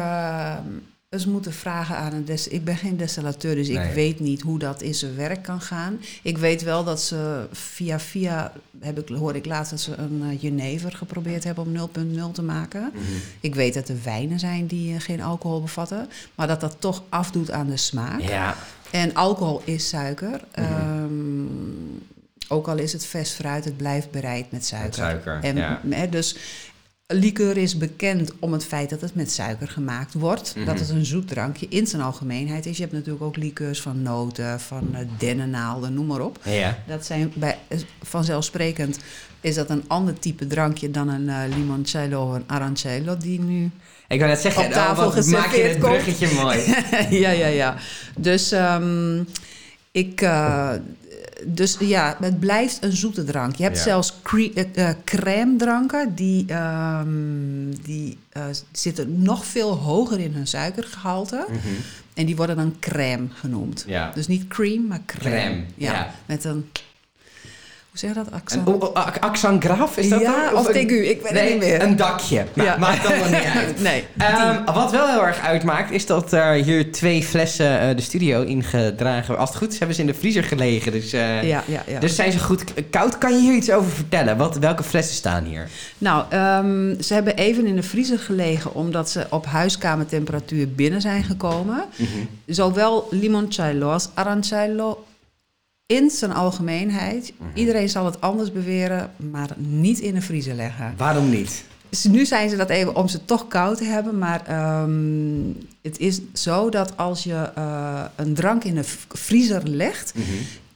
eens 1.08 1.26
moeten 1.26 1.52
vragen 1.52 1.96
aan 1.96 2.12
een 2.12 2.24
des. 2.24 2.48
Ik 2.48 2.64
ben 2.64 2.76
geen 2.76 2.96
destillateur, 2.96 3.54
dus 3.54 3.68
Nee. 3.68 3.88
ik 3.88 3.94
weet 3.94 4.20
niet 4.20 4.40
hoe 4.40 4.58
dat 4.58 4.82
in 4.82 4.94
zijn 4.94 5.16
werk 5.16 5.42
kan 5.42 5.60
gaan. 5.60 6.00
Ik 6.22 6.38
weet 6.38 6.62
wel 6.62 6.84
dat 6.84 7.02
ze 7.02 7.46
via 7.52 8.00
via, 8.00 8.52
heb 8.80 8.98
ik, 8.98 9.08
hoorde 9.16 9.38
ik 9.38 9.46
laatst 9.46 9.70
dat 9.70 9.80
ze 9.80 9.94
een 9.96 10.22
eh, 10.30 10.42
jenever 10.42 10.92
geprobeerd 10.92 11.44
hebben 11.44 11.64
om 11.64 11.72
0.0 12.28 12.32
te 12.32 12.42
maken. 12.42 12.92
Ik 13.40 13.54
weet 13.54 13.74
dat 13.74 13.88
er 13.88 13.96
wijnen 14.04 14.38
zijn 14.38 14.66
die 14.66 14.94
eh, 14.94 15.00
geen 15.00 15.22
alcohol 15.22 15.60
bevatten, 15.60 16.08
maar 16.34 16.46
dat 16.46 16.60
dat 16.60 16.76
toch 16.78 17.02
afdoet 17.08 17.50
aan 17.50 17.66
de 17.66 17.76
smaak. 17.76 18.20
Ja. 18.20 18.56
En 18.90 19.14
alcohol 19.14 19.62
is 19.64 19.88
suiker. 19.88 20.40
Mhm. 20.54 20.62
Ehm, 20.64 21.46
ook 22.50 22.68
al 22.68 22.78
is 22.78 22.92
het 22.92 23.06
vers 23.06 23.30
fruit, 23.30 23.64
het 23.64 23.76
blijft 23.76 24.10
bereid 24.10 24.50
met 24.50 24.64
suiker. 24.66 24.88
Met 24.88 24.94
suiker, 25.22 25.38
En, 25.42 25.56
ja. 25.56 26.06
dus 26.10 26.36
liqueur 27.14 27.56
is 27.56 27.76
bekend 27.76 28.32
om 28.38 28.52
het 28.52 28.64
feit 28.64 28.90
dat 28.90 29.00
het 29.00 29.14
met 29.14 29.30
suiker 29.30 29.68
gemaakt 29.68 30.14
wordt. 30.14 30.54
Mhm. 30.56 30.66
Dat 30.66 30.78
het 30.78 30.88
een 30.88 31.04
zoet 31.04 31.28
drankje 31.28 31.66
in 31.68 31.86
zijn 31.86 32.02
algemeenheid 32.02 32.66
is. 32.66 32.76
Je 32.76 32.82
hebt 32.82 32.94
natuurlijk 32.94 33.24
ook 33.24 33.36
liqueurs 33.36 33.80
van 33.80 34.02
noten, 34.02 34.60
van 34.60 34.88
eh, 34.94 35.00
dennennaalden, 35.18 35.94
noem 35.94 36.06
maar 36.06 36.20
op. 36.20 36.38
Ja. 36.44 36.78
Dat 36.86 37.06
zijn 37.06 37.32
bij, 37.34 37.58
eh, 37.68 37.78
vanzelfsprekend 38.02 38.98
is 39.40 39.54
dat 39.54 39.70
een 39.70 39.84
ander 39.86 40.18
type 40.18 40.46
drankje 40.46 40.90
dan 40.90 41.08
een 41.08 41.28
eh, 41.28 41.56
limoncello 41.56 42.28
of 42.28 42.34
een 42.34 42.44
aranchello 42.46 43.16
die 43.16 43.40
nu 43.40 43.70
Ik 44.08 44.18
wou 44.18 44.30
net 44.30 44.40
zeggen, 44.40 44.64
Op 44.64 44.72
tafel 44.72 45.06
oh, 45.06 45.26
maak 45.26 45.54
je 45.54 45.62
het 45.62 45.78
bruggetje 45.78 46.34
mooi. 46.34 46.58
ja, 47.22 47.30
ja, 47.30 47.46
ja. 47.46 47.76
Dus 48.16 48.52
ik 48.52 49.28
ik, 49.92 50.20
dus 51.46 51.76
ja, 51.80 52.16
het 52.20 52.40
blijft 52.40 52.82
een 52.84 52.92
zoete 52.96 53.24
drank. 53.24 53.56
Je 53.56 53.62
hebt 53.62 53.76
Ja. 53.76 53.82
zelfs 53.82 54.14
eh, 54.32 54.88
eh, 54.88 54.96
crème 55.04 55.56
dranken, 55.56 56.14
die, 56.14 56.44
ehm, 56.46 57.70
die 57.82 58.18
eh, 58.32 58.44
zitten 58.72 59.22
nog 59.22 59.44
veel 59.46 59.74
hoger 59.74 60.20
in 60.20 60.32
hun 60.32 60.46
suikergehalte. 60.46 61.46
Mhm. 61.48 61.58
En 62.14 62.26
die 62.26 62.36
worden 62.36 62.56
dan 62.56 62.76
crème 62.80 63.26
genoemd. 63.34 63.84
Ja. 63.86 64.10
Dus 64.14 64.26
niet 64.26 64.48
cream, 64.48 64.86
maar 64.86 65.00
crème. 65.06 65.36
Crème, 65.36 65.64
ja. 65.74 66.14
Met 66.26 66.44
een, 66.44 66.68
zeg 67.98 68.12
dat, 68.12 68.26
Een 68.54 68.80
ac- 68.94 69.16
accent 69.20 69.64
graf, 69.64 69.96
is 69.96 70.08
dat 70.08 70.20
Ja, 70.20 70.50
dan? 70.50 70.58
of 70.58 70.66
een- 70.66 70.72
tegu, 70.72 70.94
ik 71.06 71.20
weet 71.22 71.22
het 71.22 71.32
nee, 71.32 71.50
niet 71.50 71.58
meer. 71.58 71.82
een 71.82 71.96
dakje. 71.96 72.44
Nou, 72.54 72.68
Ja. 72.68 72.76
Maakt 72.76 73.06
allemaal 73.06 73.28
niet 73.28 73.44
uit. 73.54 73.80
Nee, 73.82 74.04
Ehm, 74.18 74.64
wat 74.74 74.90
wel 74.90 75.08
heel 75.08 75.24
erg 75.26 75.40
uitmaakt, 75.40 75.90
is 75.90 76.06
dat 76.06 76.32
er 76.32 76.52
hier 76.52 76.92
twee 76.92 77.22
flessen 77.22 77.80
eh, 77.80 77.96
de 77.96 78.02
studio 78.02 78.42
ingedragen. 78.42 79.38
Als 79.38 79.48
het 79.48 79.58
goed 79.58 79.72
is, 79.72 79.78
hebben 79.78 79.96
ze 79.96 80.00
in 80.02 80.06
de 80.06 80.14
vriezer 80.14 80.44
gelegen. 80.44 80.92
Dus, 80.92 81.12
eh, 81.12 81.42
ja, 81.42 81.62
ja, 81.66 81.82
ja. 81.86 82.00
dus 82.00 82.14
zijn 82.14 82.32
ze 82.32 82.38
goed 82.38 82.64
koud. 82.90 83.18
Kan 83.18 83.32
je 83.34 83.40
hier 83.40 83.54
iets 83.54 83.70
over 83.70 83.90
vertellen? 83.90 84.36
Wat, 84.36 84.56
welke 84.58 84.82
flessen 84.82 85.14
staan 85.14 85.44
hier? 85.44 85.68
Nou, 85.98 86.24
ehm, 86.28 87.00
ze 87.02 87.14
hebben 87.14 87.36
even 87.36 87.66
in 87.66 87.76
de 87.76 87.82
vriezer 87.82 88.18
gelegen 88.18 88.74
omdat 88.74 89.10
ze 89.10 89.26
op 89.30 89.46
huiskamertemperatuur 89.46 90.68
binnen 90.68 91.00
zijn 91.00 91.24
gekomen. 91.24 91.84
Zowel 92.46 93.08
limoncello 93.10 93.90
als 93.92 94.08
aranchello 94.14 95.04
in 95.88 96.10
zijn 96.10 96.32
algemeenheid. 96.32 97.32
Iedereen 97.54 97.88
zal 97.88 98.04
het 98.04 98.20
anders 98.20 98.52
beweren, 98.52 99.10
maar 99.16 99.50
niet 99.56 99.98
in 99.98 100.14
de 100.14 100.20
vriezer 100.20 100.54
leggen. 100.54 100.94
Waarom 100.96 101.30
niet? 101.30 101.64
Dus 101.88 102.04
nu 102.04 102.26
zijn 102.26 102.50
ze 102.50 102.56
dat 102.56 102.70
even 102.70 102.96
om 102.96 103.08
ze 103.08 103.24
toch 103.24 103.48
koud 103.48 103.78
te 103.78 103.84
hebben. 103.84 104.18
Maar 104.18 104.46
ehm, 104.46 105.52
het 105.82 105.98
is 105.98 106.20
zo 106.32 106.68
dat 106.68 106.96
als 106.96 107.24
je 107.24 107.50
eh, 107.54 108.04
een 108.16 108.34
drank 108.34 108.64
in 108.64 108.74
de 108.74 108.84
vriezer 109.08 109.68
legt. 109.68 110.14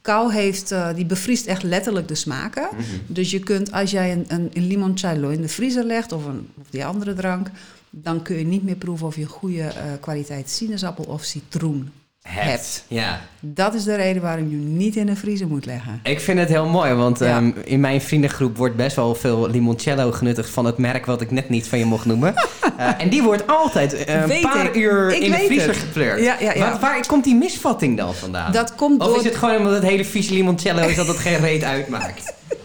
Kou 0.02 0.32
heeft, 0.32 0.70
eh, 0.70 0.94
die 0.94 1.06
bevriest 1.06 1.46
echt 1.46 1.62
letterlijk 1.62 2.08
de 2.08 2.14
smaken. 2.14 2.68
Dus 3.06 3.30
je 3.30 3.38
kunt, 3.38 3.72
als 3.72 3.90
jij 3.90 4.12
een, 4.12 4.24
een, 4.28 4.50
een 4.52 4.66
limoncello 4.66 5.28
in 5.28 5.40
de 5.40 5.48
vriezer 5.48 5.84
legt 5.84 6.12
of, 6.12 6.24
een, 6.24 6.48
of 6.60 6.66
die 6.70 6.84
andere 6.84 7.14
drank, 7.14 7.50
dan 7.90 8.22
kun 8.22 8.36
je 8.36 8.44
niet 8.44 8.64
meer 8.64 8.76
proeven 8.76 9.06
of 9.06 9.16
je 9.16 9.22
een 9.22 9.28
goede 9.28 9.62
eh, 9.62 9.84
kwaliteit 10.00 10.50
sinaasappel 10.50 11.04
of 11.04 11.24
citroen 11.24 11.90
hebt. 12.22 12.84
Ja. 12.88 13.20
Dat 13.40 13.74
is 13.74 13.84
de 13.84 13.94
reden 13.94 14.22
waarom 14.22 14.50
je 14.50 14.56
hem 14.56 14.76
niet 14.76 14.96
in 14.96 15.06
de 15.06 15.16
vriezer 15.16 15.46
moet 15.46 15.66
leggen. 15.66 16.00
Ik 16.02 16.20
vind 16.20 16.38
het 16.38 16.48
heel 16.48 16.66
mooi, 16.66 16.92
want 16.92 17.18
Ja. 17.18 17.26
ehm, 17.36 17.50
in 17.64 17.80
mijn 17.80 18.00
vriendengroep 18.00 18.56
wordt 18.56 18.76
best 18.76 18.96
wel 18.96 19.14
veel 19.14 19.48
limoncello 19.50 20.12
genuttigd 20.12 20.50
van 20.50 20.64
het 20.64 20.78
merk 20.78 21.06
wat 21.06 21.20
ik 21.20 21.30
net 21.30 21.48
niet 21.48 21.68
van 21.68 21.78
je 21.78 21.84
mocht 21.84 22.04
noemen. 22.04 22.34
Eh, 22.76 22.88
en 22.98 23.08
die 23.08 23.22
wordt 23.22 23.46
altijd 23.46 24.04
eh, 24.04 24.20
een 24.20 24.40
paar 24.40 24.64
ik. 24.66 24.74
uur 24.74 25.10
Ik 25.14 25.22
in 25.22 25.30
de 25.30 25.36
vriezer 25.38 25.68
het. 25.68 25.76
gepleurd. 25.76 26.20
Ja, 26.20 26.36
ja, 26.40 26.52
ja. 26.54 26.58
Waar, 26.58 26.80
waar 26.80 27.06
komt 27.06 27.24
die 27.24 27.34
misvatting 27.34 27.96
dan 27.96 28.14
vandaan? 28.14 28.52
Dat 28.52 28.74
komt 28.74 29.00
of 29.00 29.06
door 29.06 29.16
is 29.18 29.24
het 29.24 29.36
gewoon 29.36 29.56
omdat 29.56 29.72
het 29.72 29.82
hele 29.82 30.04
vieze 30.04 30.32
limoncello 30.34 30.88
is 30.88 30.96
dat 30.96 31.06
het 31.06 31.16
geen 31.16 31.36
reet 31.38 31.62
uitmaakt? 31.64 32.32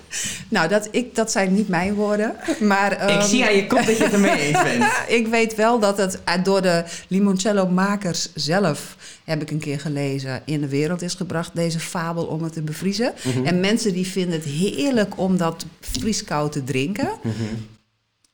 Nou, 0.49 0.67
dat, 0.67 0.87
ik, 0.91 1.15
dat 1.15 1.31
zijn 1.31 1.53
niet 1.53 1.67
mijn 1.67 1.93
woorden. 1.93 2.35
Maar, 2.59 2.91
ik 2.91 2.99
ehm, 2.99 3.27
zie 3.27 3.45
aan 3.45 3.55
je 3.55 3.67
kop 3.67 3.85
dat 3.85 3.97
je 3.97 4.03
het 4.03 4.13
ermee 4.13 4.39
eens 4.39 4.63
bent. 4.69 4.83
ik 5.07 5.27
weet 5.27 5.55
wel 5.55 5.79
dat 5.79 5.97
het 5.97 6.19
eh, 6.23 6.43
door 6.43 6.61
de 6.61 6.83
limoncello-makers 7.07 8.29
zelf, 8.33 8.95
heb 9.23 9.41
ik 9.41 9.51
een 9.51 9.59
keer 9.59 9.79
gelezen, 9.79 10.41
in 10.45 10.61
de 10.61 10.67
wereld 10.67 11.01
is 11.01 11.13
gebracht, 11.13 11.55
deze 11.55 11.79
fabel 11.79 12.25
om 12.25 12.43
het 12.43 12.53
te 12.53 12.61
bevriezen. 12.61 13.13
Mhm. 13.23 13.45
En 13.45 13.59
mensen 13.59 13.93
die 13.93 14.07
vinden 14.07 14.39
het 14.39 14.49
heerlijk 14.49 15.19
om 15.19 15.37
dat 15.37 15.65
vrieskoud 15.81 16.51
te 16.51 16.63
drinken. 16.63 17.09
Mhm. 17.23 17.33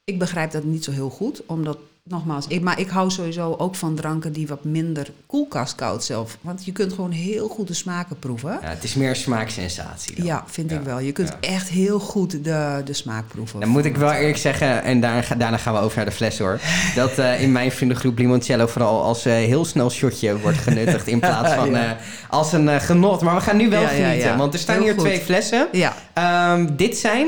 Ik 0.04 0.20
begrijp 0.20 0.52
dat 0.52 0.64
niet 0.64 0.84
zo 0.84 0.92
heel 0.92 1.10
goed, 1.10 1.42
omdat, 1.46 1.78
nogmaals, 2.10 2.48
ik, 2.48 2.62
maar 2.62 2.80
ik 2.80 2.90
hou 2.90 3.12
sowieso 3.12 3.56
ook 3.58 3.76
van 3.76 3.96
dranken 3.96 4.34
die 4.34 4.48
wat 4.48 4.64
minder 4.64 5.08
koelkastkoud 5.26 6.04
zelf. 6.04 6.38
Want 6.42 6.66
je 6.66 6.72
kunt 6.72 6.94
gewoon 6.94 7.12
heel 7.12 7.48
goed 7.48 7.68
de 7.68 7.74
smaken 7.74 8.20
proeven. 8.20 8.60
Ja, 8.62 8.68
het 8.70 8.84
is 8.84 8.94
meer 8.96 9.16
smaaksensatie. 9.16 10.16
dan. 10.16 10.26
Ja, 10.26 10.44
vind 10.48 10.70
Ja, 10.72 10.78
ik 10.78 10.84
wel. 10.84 11.00
Je 11.00 11.12
kunt 11.12 11.30
ja. 11.30 11.38
echt 11.50 11.70
heel 11.70 12.00
goed 12.00 12.44
de, 12.44 12.82
de 12.86 12.94
smaak 12.94 13.28
proeven. 13.28 13.60
Dan 13.60 13.70
moet 13.70 13.86
ik 13.86 13.96
wel 13.98 14.12
eerlijk 14.12 14.38
zeggen, 14.38 14.84
en 14.84 15.00
daarna, 15.00 15.22
ga- 15.22 15.36
daarna 15.36 15.58
gaan 15.58 15.74
we 15.74 15.80
over 15.80 15.96
naar 15.98 16.06
de 16.06 16.12
fles 16.12 16.38
hoor. 16.40 16.60
Dat 16.96 17.18
eh, 17.18 17.42
in 17.42 17.52
mijn 17.52 17.72
vriendengroep 17.72 18.18
limoncello 18.18 18.68
vooral 18.68 19.04
als 19.04 19.26
eh, 19.26 19.34
heel 19.34 19.66
snel 19.66 19.90
shotje 19.90 20.40
wordt 20.40 20.58
genuttigd. 20.58 21.08
In 21.08 21.20
plaats 21.30 21.54
van 21.54 21.76
eh, 21.76 21.92
als 22.30 22.54
een 22.54 22.82
genot. 22.82 23.22
Maar 23.22 23.36
we 23.36 23.42
gaan 23.42 23.58
nu 23.58 23.70
wel 23.70 23.88
genieten. 23.88 24.38
Want 24.38 24.54
er 24.54 24.60
staan 24.60 24.76
Heel 24.76 24.84
hier 24.84 24.94
goed. 24.94 25.04
twee 25.04 25.20
flessen. 25.20 25.68
Ja, 25.72 25.94
Ehm, 26.14 26.76
dit 26.76 26.98
zijn 26.98 27.28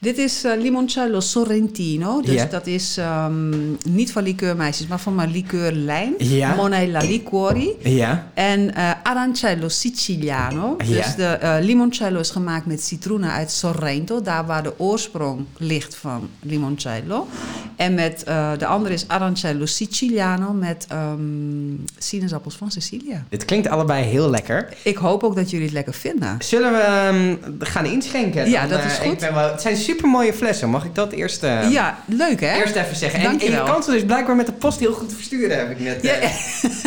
Dit 0.00 0.18
is 0.18 0.44
eh, 0.44 0.52
limoncello 0.60 1.20
sorrentino. 1.20 2.20
Dus 2.20 2.34
Ja. 2.34 2.44
dat 2.44 2.66
is 2.66 2.96
ehm, 2.96 3.70
niet 3.88 4.12
van 4.12 4.22
liqueurmeisjes, 4.22 4.86
maar 4.86 5.00
van 5.00 5.14
mijn 5.14 5.30
liqueurlijn. 5.30 6.14
Ja. 6.18 6.54
Monella 6.54 7.00
Liquori. 7.00 7.70
Ja. 7.82 8.30
En 8.34 8.74
eh 8.74 8.90
arancello 9.02 9.68
siciliano. 9.68 10.76
Ja. 10.84 10.96
Dus 10.96 11.14
de 11.14 11.24
eh, 11.24 11.56
limoncello 11.60 12.20
is 12.20 12.30
gemaakt 12.30 12.66
met 12.66 12.82
citroenen 12.82 13.30
uit 13.30 13.50
Sorrento. 13.50 14.20
Daar 14.22 14.46
waar 14.46 14.62
de 14.62 14.78
oorsprong 14.78 15.44
ligt 15.56 15.94
van 15.94 16.28
limoncello. 16.42 17.26
En 17.76 17.94
met, 17.94 18.22
de 18.58 18.66
andere 18.66 18.94
is 18.94 19.04
arancello 19.08 19.66
siciliano 19.66 20.52
met 20.52 20.86
ehm, 20.88 21.18
sinaasappels 21.98 22.56
van 22.56 22.70
Sicilië. 22.70 23.22
Dit 23.28 23.44
klinkt 23.44 23.68
allebei 23.68 24.04
heel 24.04 24.30
lekker. 24.30 24.68
Ik 24.82 24.96
hoop 24.96 25.22
ook 25.22 25.36
dat 25.36 25.50
jullie 25.50 25.64
het 25.66 25.74
lekker 25.74 25.94
vinden. 25.94 26.36
Zullen 26.38 26.72
we 26.72 26.78
ehm, 26.78 27.36
gaan 27.58 27.84
inschenken? 27.84 28.50
Ja, 28.50 28.66
dat 28.66 28.84
is 28.84 28.92
goed. 28.98 29.12
ik 29.12 29.18
ben 29.18 29.34
wel, 29.34 29.50
het 29.50 29.60
zijn 29.60 29.76
super 29.90 30.08
mooie 30.08 30.32
flessen. 30.32 30.70
Mag 30.70 30.84
ik 30.84 30.94
dat 30.94 31.12
eerst, 31.12 31.42
eh, 31.42 31.70
ja, 31.70 31.98
leuk 32.06 32.40
hè? 32.40 32.56
eerst 32.58 32.74
even 32.74 32.96
zeggen? 32.96 33.20
En, 33.20 33.40
en 33.40 33.50
je 33.50 33.62
kan 33.64 33.82
ze 33.82 33.90
dus 33.90 34.04
blijkbaar 34.04 34.36
met 34.36 34.46
de 34.46 34.52
post 34.52 34.80
heel 34.80 34.92
goed 34.92 35.12
versturen, 35.12 35.58
heb 35.58 35.70
ik 35.70 35.80
net, 35.80 36.02
Ja, 36.02 36.12
eh, 36.12 36.30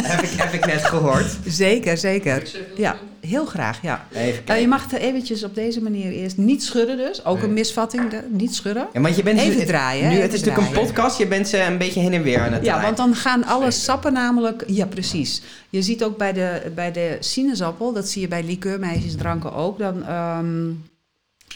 heb 0.02 0.22
ik, 0.22 0.30
heb 0.38 0.54
ik 0.54 0.66
net 0.66 0.86
gehoord. 0.86 1.38
Zeker, 1.46 1.98
zeker. 1.98 2.44
Ja, 2.76 2.96
heel 3.20 3.46
graag, 3.46 3.80
ja. 3.82 4.06
Even 4.12 4.28
Eh, 4.28 4.34
kijken. 4.34 4.60
je 4.62 4.68
mag 4.68 4.84
het 4.92 5.00
eventjes 5.00 5.44
op 5.44 5.56
deze 5.56 5.82
manier 5.82 6.12
eerst 6.12 6.38
niet 6.38 6.64
schudden 6.64 6.98
dus. 6.98 7.26
Ook 7.26 7.42
een 7.42 7.54
misvatting, 7.54 8.10
de- 8.10 8.24
niet 8.30 8.56
schudden. 8.56 8.88
Ja, 8.94 9.02
want 9.02 9.16
je 9.16 9.24
bent 9.24 9.40
Even 9.40 9.58
het- 9.60 9.68
draaien, 9.68 10.04
hè, 10.04 10.10
Nu, 10.10 10.16
het 10.16 10.24
even 10.24 10.34
is 10.36 10.44
natuurlijk 10.44 10.76
een 10.78 10.86
podcast. 10.86 11.18
Je 11.18 11.28
bent 11.28 11.48
ze 11.48 11.60
een 11.62 11.78
beetje 11.78 12.00
heen 12.00 12.14
en 12.14 12.22
weer 12.24 12.40
aan 12.40 12.54
het 12.54 12.64
Ja, 12.66 12.68
draaien. 12.68 12.84
want 12.84 12.98
dan 12.98 13.16
gaan 13.16 13.44
alle 13.46 13.72
sappen 13.72 14.14
namelijk... 14.14 14.64
Ja, 14.68 14.86
precies. 14.86 15.42
Je 15.70 15.82
ziet 15.82 16.04
ook 16.04 16.18
bij 16.18 16.34
de, 16.34 16.72
bij 16.76 16.92
de 16.92 17.18
sinaasappel, 17.20 17.94
dat 17.94 18.10
zie 18.10 18.22
je 18.22 18.28
bij 18.28 18.44
liqueurmeisjesdranken 18.44 19.54
ook. 19.54 19.78
Dan, 19.80 20.06
ehm, 20.06 20.70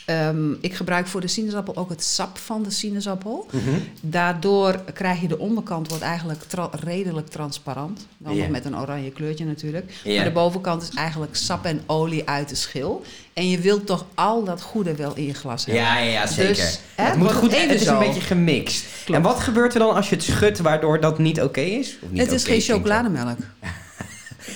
ehm, 0.08 0.52
ik 0.62 0.74
gebruik 0.74 1.08
voor 1.08 1.22
de 1.22 1.28
sinaasappel 1.28 1.76
ook 1.76 1.90
het 1.90 2.04
sap 2.04 2.38
van 2.38 2.64
de 2.64 2.72
sinaasappel. 2.72 3.48
Mhm. 3.52 3.62
Daardoor 4.02 4.80
krijg 4.94 5.22
je 5.22 5.28
de 5.28 5.38
onderkant 5.40 5.88
wordt 5.88 6.04
eigenlijk 6.04 6.42
tra- 6.44 6.70
redelijk 6.84 7.28
transparant. 7.28 8.06
Dan 8.18 8.38
nog 8.38 8.50
met 8.50 8.66
een 8.66 8.78
oranje 8.78 9.12
kleurtje 9.12 9.46
natuurlijk. 9.46 9.92
Maar 10.06 10.24
de 10.24 10.32
bovenkant 10.32 10.82
is 10.82 10.90
eigenlijk 10.96 11.36
sap 11.36 11.66
en 11.66 11.82
olie 11.86 12.30
uit 12.30 12.50
de 12.50 12.56
schil. 12.56 13.04
En 13.34 13.50
je 13.50 13.60
wilt 13.60 13.86
toch 13.86 14.06
al 14.16 14.44
dat 14.44 14.62
goede 14.62 14.96
wel 14.96 15.16
in 15.16 15.26
je 15.26 15.34
glas 15.34 15.66
hebben. 15.66 15.84
Ja, 15.84 15.98
ja, 15.98 16.12
ja, 16.12 16.28
zeker. 16.28 16.56
Dus, 16.56 16.80
hè, 16.96 17.04
het 17.04 17.16
moet 17.16 17.34
goed, 17.34 17.58
het 17.58 17.72
is 17.82 17.86
een 17.88 18.00
beetje 18.00 18.22
gemixt. 18.22 18.86
Klopt. 19.06 19.20
En 19.20 19.22
wat 19.26 19.40
gebeurt 19.40 19.74
er 19.74 19.80
dan 19.80 19.96
als 19.96 20.10
je 20.10 20.16
het 20.16 20.24
schudt 20.24 20.60
waardoor 20.60 21.00
dat 21.00 21.18
niet 21.20 21.42
oké 21.42 21.62
is? 21.62 21.98
Of 22.04 22.10
niet 22.10 22.22
Het 22.22 22.32
is 22.32 22.44
geen 22.44 22.62
chocolademelk. 22.62 23.38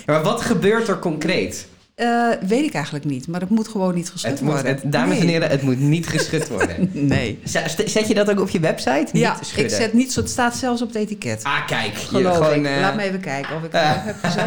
Ja, 0.06 0.14
maar 0.14 0.24
wat 0.24 0.42
gebeurt 0.42 0.88
er 0.88 1.00
concreet? 1.00 1.68
Eh, 2.02 2.28
weet 2.48 2.64
ik 2.66 2.74
eigenlijk 2.74 3.06
niet, 3.06 3.28
maar 3.28 3.40
het 3.42 3.50
moet 3.50 3.68
gewoon 3.68 3.96
niet 3.96 4.10
geschud 4.10 4.32
Het 4.32 4.42
moet, 4.42 4.54
worden. 4.54 4.72
het, 4.72 4.92
dames 4.92 5.20
en 5.20 5.28
heren, 5.28 5.50
het 5.50 5.62
moet 5.62 5.80
niet 5.80 6.08
geschud 6.08 6.48
worden. 6.48 6.90
Nee. 7.12 7.40
Zet 7.44 7.84
zet 7.86 8.08
je 8.08 8.14
dat 8.14 8.30
ook 8.30 8.40
op 8.40 8.50
je 8.50 8.60
website? 8.60 9.08
Ja, 9.12 9.34
niet 9.36 9.48
schudden. 9.48 9.72
ik 9.72 9.78
zet 9.82 9.94
niet 9.94 10.14
zo. 10.14 10.20
Het 10.22 10.30
staat 10.30 10.56
zelfs 10.56 10.82
op 10.82 10.88
het 10.88 10.98
etiket. 10.98 11.44
Ah, 11.44 11.68
kijk. 11.68 11.94
je 11.98 12.06
Geloof 12.06 12.36
gewoon, 12.36 12.54
ik. 12.54 12.66
eh, 12.66 12.80
Laat 12.82 12.96
me 12.96 13.02
even 13.04 13.20
kijken 13.20 13.56
of 13.56 13.64
ik 13.64 13.72
het 13.72 13.82
ook 13.82 14.06
heb 14.06 14.16
gezet. 14.22 14.46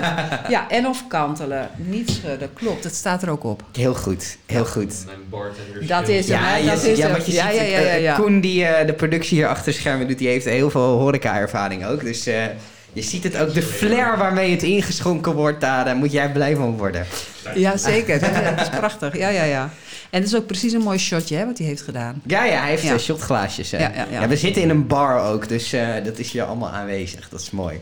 Ja, 0.48 0.68
en 0.70 0.86
of 0.86 1.06
kantelen. 1.08 1.68
Niet 1.76 2.10
schudden. 2.10 2.52
Klopt, 2.52 2.84
het 2.84 2.94
staat 2.94 3.22
er 3.22 3.30
ook 3.30 3.44
op. 3.44 3.62
Heel 3.72 3.94
goed, 3.94 4.36
heel 4.46 4.64
goed. 4.66 4.94
Dat 5.86 6.08
is 6.08 6.28
hem, 6.28 6.40
Ja, 6.64 6.70
Dat 6.70 6.80
ziet- 6.80 6.90
is 6.90 6.98
ja, 6.98 7.10
want 7.10 7.26
je 7.26 7.32
Ja, 7.32 7.50
ziet, 7.50 7.56
ja, 7.60 7.62
ja, 7.66 7.78
ja, 7.78 7.86
eh, 7.88 8.02
ja. 8.02 8.16
Koen 8.16 8.40
die 8.40 8.64
eh, 8.64 8.86
de 8.86 8.92
productie 8.92 9.36
hier 9.38 9.48
achter 9.48 9.72
schermen 9.72 10.08
doet, 10.08 10.18
die 10.18 10.28
heeft 10.28 10.44
heel 10.44 10.70
veel 10.70 10.98
horeca-ervaring 10.98 11.86
ook. 11.86 12.02
Dus 12.04 12.26
eh, 12.26 12.34
je 12.94 13.02
ziet 13.02 13.24
het 13.24 13.36
ook, 13.36 13.54
de 13.54 13.62
flair 13.62 14.18
waarmee 14.18 14.50
het 14.50 14.62
ingeschonken 14.62 15.32
wordt, 15.34 15.60
daar 15.60 15.86
eh, 15.86 15.94
moet 15.94 16.12
jij 16.12 16.32
blij 16.32 16.56
van 16.56 16.76
worden. 16.76 17.06
Ja, 17.54 17.76
zeker. 17.76 18.20
Dat, 18.20 18.30
ja, 18.30 18.50
dat 18.50 18.60
is 18.60 18.78
prachtig. 18.78 19.16
Ja, 19.16 19.28
ja, 19.28 19.44
ja. 19.44 19.70
En 20.10 20.20
het 20.20 20.28
is 20.28 20.36
ook 20.36 20.46
precies 20.46 20.72
een 20.72 20.80
mooi 20.80 20.98
shotje 20.98 21.36
hè, 21.36 21.46
wat 21.46 21.58
hij 21.58 21.66
heeft 21.66 21.82
gedaan. 21.82 22.22
Ja, 22.26 22.44
ja, 22.44 22.60
hij 22.60 22.70
heeft 22.70 22.82
Ja. 22.82 22.92
eh, 22.92 22.98
shotglaasjes. 22.98 23.70
hè. 23.70 23.78
Ja, 23.78 23.90
ja, 23.94 24.06
ja. 24.10 24.28
we 24.28 24.36
zitten 24.36 24.62
in 24.62 24.70
een 24.70 24.86
bar 24.86 25.20
ook, 25.32 25.48
dus 25.48 25.72
eh, 25.72 25.88
dat 26.04 26.18
is 26.18 26.30
hier 26.32 26.42
allemaal 26.42 26.70
aanwezig. 26.70 27.28
Dat 27.28 27.40
is 27.40 27.50
mooi. 27.50 27.80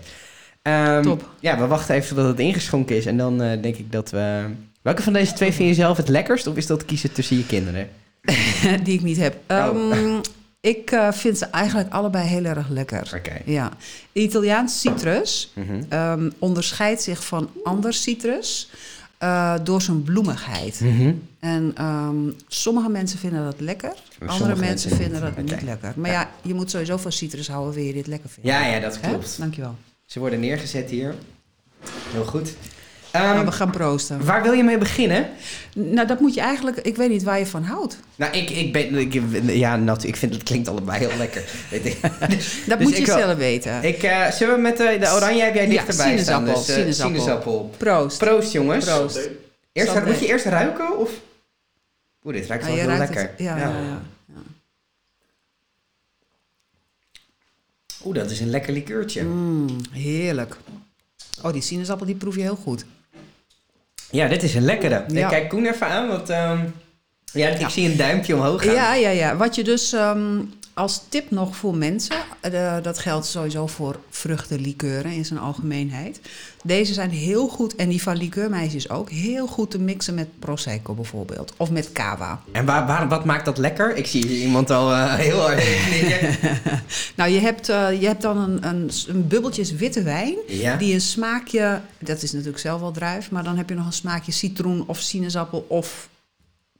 Ehm, 0.62 1.02
Top. 1.02 1.28
Ja, 1.40 1.58
we 1.58 1.66
wachten 1.66 1.94
even 1.94 2.16
tot 2.16 2.26
het 2.26 2.38
ingeschonken 2.40 2.96
is 2.96 3.06
en 3.06 3.16
dan 3.16 3.42
eh, 3.42 3.62
denk 3.62 3.76
ik 3.76 3.92
dat 3.92 4.10
we... 4.10 4.44
Welke 4.82 5.02
van 5.02 5.12
deze 5.12 5.32
twee 5.32 5.52
vind 5.52 5.68
je 5.68 5.74
zelf 5.74 5.96
het 5.96 6.08
lekkerst 6.08 6.46
of 6.46 6.56
is 6.56 6.66
dat 6.66 6.84
kiezen 6.84 7.12
tussen 7.12 7.36
je 7.36 7.46
kinderen? 7.46 7.88
Die 8.84 8.94
ik 8.94 9.02
niet 9.02 9.16
heb. 9.16 9.36
Oh. 9.48 10.18
Ik 10.62 10.90
eh, 10.90 11.12
vind 11.12 11.38
ze 11.38 11.44
eigenlijk 11.46 11.92
allebei 11.92 12.26
heel 12.28 12.44
erg 12.44 12.68
lekker. 12.68 13.12
Oké. 13.16 13.40
Ja. 13.44 13.72
Italiaans 14.12 14.80
citrus 14.80 15.52
Mhm. 15.54 15.82
ehm, 15.88 16.30
onderscheidt 16.38 17.02
zich 17.02 17.24
van 17.24 17.50
ander 17.64 17.92
citrus 17.94 18.70
eh, 19.18 19.54
door 19.62 19.82
zijn 19.82 20.02
bloemigheid. 20.02 20.80
Mhm. 20.80 21.12
En 21.40 21.72
ehm, 21.74 22.16
sommige 22.48 22.88
mensen 22.88 23.18
vinden 23.18 23.44
dat 23.44 23.60
lekker, 23.60 23.92
andere 24.26 24.56
mensen 24.56 24.90
vinden 24.96 25.20
dat 25.20 25.36
niet. 25.36 25.62
lekker. 25.62 25.92
Maar 25.96 26.10
ja. 26.10 26.30
je 26.42 26.54
moet 26.54 26.70
sowieso 26.70 26.96
van 26.96 27.12
citrus 27.12 27.48
houden, 27.48 27.74
wil 27.74 27.84
je 27.84 27.92
dit 27.92 28.06
lekker 28.06 28.30
vinden. 28.30 28.52
Ja, 28.52 28.66
ja, 28.66 28.80
dat 28.80 29.00
Hè? 29.00 29.08
klopt. 29.08 29.38
Dankjewel. 29.38 29.76
Ze 30.06 30.18
worden 30.18 30.40
neergezet 30.40 30.90
hier. 30.90 31.14
Heel 32.12 32.24
goed. 32.24 32.54
Ehm, 33.12 33.24
nou, 33.34 33.44
we 33.44 33.52
gaan 33.52 33.70
proosten. 33.70 34.24
waar 34.24 34.42
wil 34.42 34.52
je 34.52 34.62
mee 34.64 34.78
beginnen? 34.78 35.28
Nou, 35.74 36.06
dat 36.06 36.20
moet 36.20 36.34
je 36.34 36.40
eigenlijk... 36.40 36.76
Ik 36.76 36.96
weet 36.96 37.08
niet 37.10 37.22
waar 37.22 37.38
je 37.38 37.46
van 37.46 37.62
houdt. 37.62 37.98
Nou, 38.16 38.36
ik, 38.36 38.50
ik 38.50 38.72
ben... 38.72 38.94
Ik, 38.94 39.22
ja, 39.46 39.76
nat, 39.76 40.04
ik 40.04 40.16
vind 40.16 40.34
het 40.34 40.42
klinkt 40.42 40.68
allebei 40.68 40.98
heel 40.98 41.16
lekker. 41.18 41.44
Weet 41.70 41.84
ik. 41.86 42.00
Dat 42.00 42.10
Dus 42.78 42.78
moet 42.78 42.96
je 42.96 43.04
wil- 43.04 43.16
zelf 43.18 43.36
weten. 43.38 43.82
ik, 43.84 44.02
eh, 44.02 44.30
zullen 44.30 44.54
we 44.54 44.60
met 44.60 44.76
de, 44.76 44.96
de 45.00 45.10
oranje 45.14 45.42
heb 45.42 45.54
jij 45.54 45.64
Ja, 45.64 45.70
dichterbij 45.70 46.18
staan. 46.18 46.18
sinaasappel, 46.18 46.54
Dus, 46.54 46.68
eh, 46.68 46.74
sinaasappel. 46.74 47.20
sinaasappel. 47.20 47.74
Proost. 47.76 48.18
Proost, 48.18 48.52
jongens. 48.52 48.84
Proost. 48.84 49.28
Eerst, 49.72 50.04
moet 50.04 50.18
je 50.18 50.26
eerst 50.26 50.44
ruiken, 50.44 50.98
of? 50.98 51.10
Oeh, 52.24 52.34
dit 52.34 52.46
ruikt 52.46 52.62
Ah, 52.64 52.68
wel 52.70 52.78
heel 52.78 52.88
ruikt 52.88 53.14
lekker. 53.14 53.22
het. 53.30 53.32
Ja, 53.46 53.56
ja. 53.56 53.68
ja, 53.68 54.02
Oeh, 58.04 58.14
dat 58.16 58.30
is 58.30 58.40
een 58.40 58.50
lekker 58.50 58.72
likeurtje. 58.72 59.22
Mm, 59.22 59.66
heerlijk. 59.90 60.56
Oh, 61.42 61.52
die 61.52 61.62
sinaasappel 61.62 62.06
die 62.06 62.14
proef 62.14 62.34
je 62.34 62.40
heel 62.40 62.56
goed. 62.62 62.84
Ja, 64.12 64.28
dit 64.28 64.42
is 64.42 64.54
een 64.54 64.64
lekkere. 64.64 65.04
Ja. 65.08 65.22
Ik 65.22 65.28
kijk 65.28 65.48
Koen 65.48 65.66
even 65.66 65.86
aan, 65.86 66.08
want... 66.08 66.30
ehm, 66.30 66.58
ja, 67.32 67.48
ik 67.48 67.58
Ja. 67.60 67.68
zie 67.68 67.90
een 67.90 67.96
duimpje 67.96 68.34
omhoog 68.34 68.64
gaan. 68.64 68.74
Ja, 68.74 68.94
ja, 68.94 69.08
ja. 69.10 69.36
Wat 69.36 69.54
je 69.54 69.64
dus 69.64 69.92
ehm, 69.92 70.40
als 70.74 71.02
tip 71.08 71.30
nog 71.30 71.56
voor 71.56 71.76
mensen, 71.76 72.16
eh, 72.40 72.76
dat 72.82 72.98
geldt 72.98 73.26
sowieso 73.26 73.66
voor 73.66 73.98
vruchtenlikeuren 74.10 75.12
in 75.12 75.24
zijn 75.24 75.38
algemeenheid. 75.38 76.20
Deze 76.62 76.92
zijn 76.92 77.10
heel 77.10 77.48
goed, 77.48 77.74
en 77.74 77.88
die 77.88 78.02
van 78.02 78.16
likeurmeisjes 78.16 78.90
ook, 78.90 79.10
heel 79.10 79.46
goed 79.46 79.70
te 79.70 79.78
mixen 79.78 80.14
met 80.14 80.38
prosecco 80.38 80.94
bijvoorbeeld. 80.94 81.52
Of 81.56 81.70
met 81.70 81.92
cava. 81.92 82.40
En 82.52 82.64
waar, 82.64 82.86
waar, 82.86 83.08
wat 83.08 83.24
maakt 83.24 83.44
dat 83.44 83.58
lekker? 83.58 83.96
Ik 83.96 84.06
zie 84.06 84.26
hier 84.26 84.42
iemand 84.42 84.70
al 84.70 84.92
eh, 84.92 85.14
heel 85.26 85.40
hard. 85.40 85.62
Nou, 87.16 87.30
je 87.30 87.40
hebt, 87.40 87.68
eh, 87.68 88.00
je 88.00 88.06
hebt 88.06 88.22
dan 88.22 88.36
een, 88.38 88.66
een, 88.66 88.90
een 89.06 89.28
bubbeltjes 89.28 89.72
witte 89.72 90.02
wijn. 90.02 90.34
Ja? 90.46 90.76
Die 90.76 90.94
een 90.94 91.00
smaakje, 91.00 91.80
dat 91.98 92.22
is 92.22 92.32
natuurlijk 92.32 92.58
zelf 92.58 92.80
wel 92.80 92.90
druif, 92.90 93.30
maar 93.30 93.44
dan 93.44 93.56
heb 93.56 93.68
je 93.68 93.74
nog 93.74 93.86
een 93.86 93.92
smaakje 93.92 94.32
citroen 94.32 94.84
of 94.86 94.98
sinaasappel 94.98 95.64
of 95.68 96.08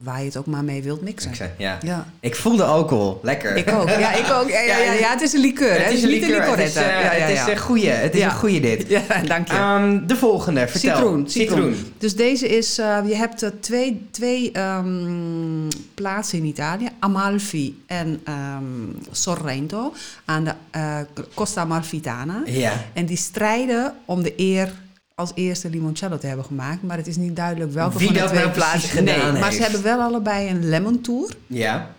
waar 0.03 0.19
je 0.19 0.25
het 0.25 0.37
ook 0.37 0.47
maar 0.47 0.65
mee 0.65 0.83
wilt 0.83 1.03
mixen. 1.03 1.31
Ik 1.31 1.37
zei, 1.37 1.51
ja. 1.59 1.79
Ja. 1.83 2.07
Ik 2.21 2.37
voel 2.37 2.57
de 2.57 2.65
alcohol. 2.65 3.19
Lekker. 3.23 3.57
Ik 3.57 3.73
ook. 3.73 3.89
Ja, 3.89 4.13
ik 4.13 4.31
ook. 4.33 4.49
Ja, 4.57 4.61
ja, 4.61 4.77
ja, 4.79 4.93
ja, 4.93 5.11
het 5.11 5.21
is 5.21 5.33
een 5.33 5.41
liqueur. 5.41 5.73
hè? 5.73 5.79
Het 5.83 5.93
is 5.93 6.03
een 6.03 6.09
niet 6.09 6.23
een 6.23 6.29
Het 6.29 6.39
is, 6.43 6.47
licoretta. 6.75 6.81
eh, 7.01 7.21
het 7.27 7.31
is 7.39 7.47
een 7.55 7.59
goeie. 7.61 7.89
Het 7.89 8.15
is 8.15 8.23
een 8.23 8.31
goeie 8.33 8.61
dit. 8.61 8.85
Ja, 8.89 9.03
dank 9.27 9.49
je. 9.49 9.55
Ehm, 9.55 10.07
de 10.07 10.17
volgende, 10.17 10.69
vertel. 10.69 10.97
citroen, 10.97 11.29
citroen. 11.31 11.59
Citroen. 11.75 11.93
Dus 11.99 12.17
deze 12.17 12.49
is, 12.49 12.79
eh, 12.79 12.99
je 13.07 13.15
hebt 13.15 13.45
twee, 13.61 14.07
twee 14.11 14.53
ehm, 14.53 15.69
plaatsen 15.95 16.39
in 16.39 16.45
Italië, 16.45 16.89
Amalfi 16.99 17.83
en 17.87 18.21
ehm, 18.25 18.65
Sorrento, 19.11 19.93
aan 20.25 20.45
de 20.45 20.53
eh, 20.71 20.97
Costa 21.35 21.61
Amalfitana. 21.61 22.43
Ja. 22.45 22.73
En 22.93 23.07
die 23.07 23.17
strijden 23.17 23.95
om 24.05 24.23
de 24.23 24.33
eer 24.37 24.73
als 25.15 25.31
eerste 25.35 25.71
limoncello 25.71 26.19
te 26.19 26.27
hebben 26.27 26.45
gemaakt. 26.45 26.83
Maar 26.83 26.97
het 26.97 27.07
is 27.07 27.17
niet 27.17 27.37
duidelijk 27.37 27.73
welke 27.73 27.99
Wie 27.99 28.07
van 28.07 28.17
de 28.17 28.25
twee 28.25 28.39
nou 28.41 28.51
plaatsen. 28.53 29.05
Nee, 29.05 29.15
gedaan 29.15 29.33
maar 29.33 29.43
heeft. 29.43 29.57
ze 29.57 29.63
hebben 29.63 29.83
wel 29.83 30.01
allebei 30.01 30.49
een 30.51 30.69
lemon 30.69 31.01
tour 31.01 31.35
Ja. 31.47 31.91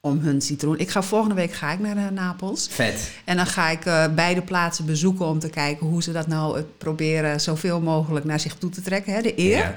om 0.00 0.18
hun 0.18 0.40
citroen. 0.40 0.78
Ik 0.78 0.88
ga 0.90 1.02
volgende 1.02 1.34
week 1.34 1.52
ga 1.52 1.72
ik 1.72 1.78
naar 1.78 1.96
eh, 1.96 2.08
Napels. 2.08 2.66
Vet. 2.70 3.10
En 3.24 3.36
dan 3.36 3.46
ga 3.46 3.68
ik 3.68 3.84
eh, 3.84 4.04
beide 4.14 4.42
plaatsen 4.42 4.84
bezoeken 4.86 5.26
om 5.26 5.38
te 5.38 5.48
kijken 5.50 5.86
hoe 5.86 6.02
ze 6.02 6.12
dat 6.12 6.26
nou 6.26 6.58
eh, 6.58 6.64
proberen 6.78 7.40
zoveel 7.40 7.80
mogelijk 7.80 8.24
naar 8.24 8.40
zich 8.40 8.54
toe 8.54 8.70
te 8.70 8.80
trekken, 8.82 9.12
hè, 9.12 9.22
de 9.22 9.38
eer. 9.38 9.56
Ja. 9.58 9.74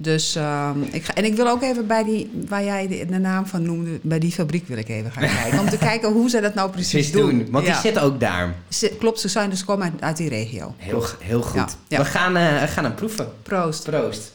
Dus 0.00 0.34
ehm, 0.34 0.82
ik 0.82 1.04
ga, 1.04 1.14
en 1.14 1.24
ik 1.24 1.34
wil 1.34 1.48
ook 1.48 1.62
even 1.62 1.86
bij 1.86 2.04
die, 2.04 2.30
waar 2.48 2.64
jij 2.64 2.88
de, 2.88 3.06
de 3.06 3.18
naam 3.18 3.46
van 3.46 3.62
noemde, 3.62 3.98
bij 4.02 4.18
die 4.18 4.32
fabriek 4.32 4.66
wil 4.68 4.76
ik 4.78 4.88
even 4.88 5.12
gaan 5.12 5.28
kijken. 5.42 5.58
Om 5.58 5.68
te 5.68 5.78
kijken 5.78 6.12
hoe 6.12 6.30
ze 6.30 6.40
dat 6.40 6.54
nou 6.54 6.70
precies, 6.70 6.90
Precies 6.90 7.12
doen. 7.12 7.38
doen. 7.38 7.50
Want 7.50 7.66
Ja. 7.66 7.72
die 7.72 7.80
zit 7.80 7.98
ook 7.98 8.20
daar. 8.20 8.54
Klopt, 8.98 9.20
ze 9.20 9.28
zijn 9.28 9.50
dus 9.50 9.64
komen 9.64 9.84
uit, 9.92 10.02
uit 10.02 10.16
die 10.16 10.28
regio. 10.28 10.74
Heel, 10.76 11.04
heel 11.20 11.42
goed. 11.42 11.54
Ja, 11.56 11.68
ja. 11.88 11.98
We 11.98 12.04
gaan, 12.04 12.36
eh, 12.36 12.62
gaan 12.62 12.84
hem 12.84 12.94
proeven. 12.94 13.32
Proost. 13.42 13.84
Proost. 13.84 14.32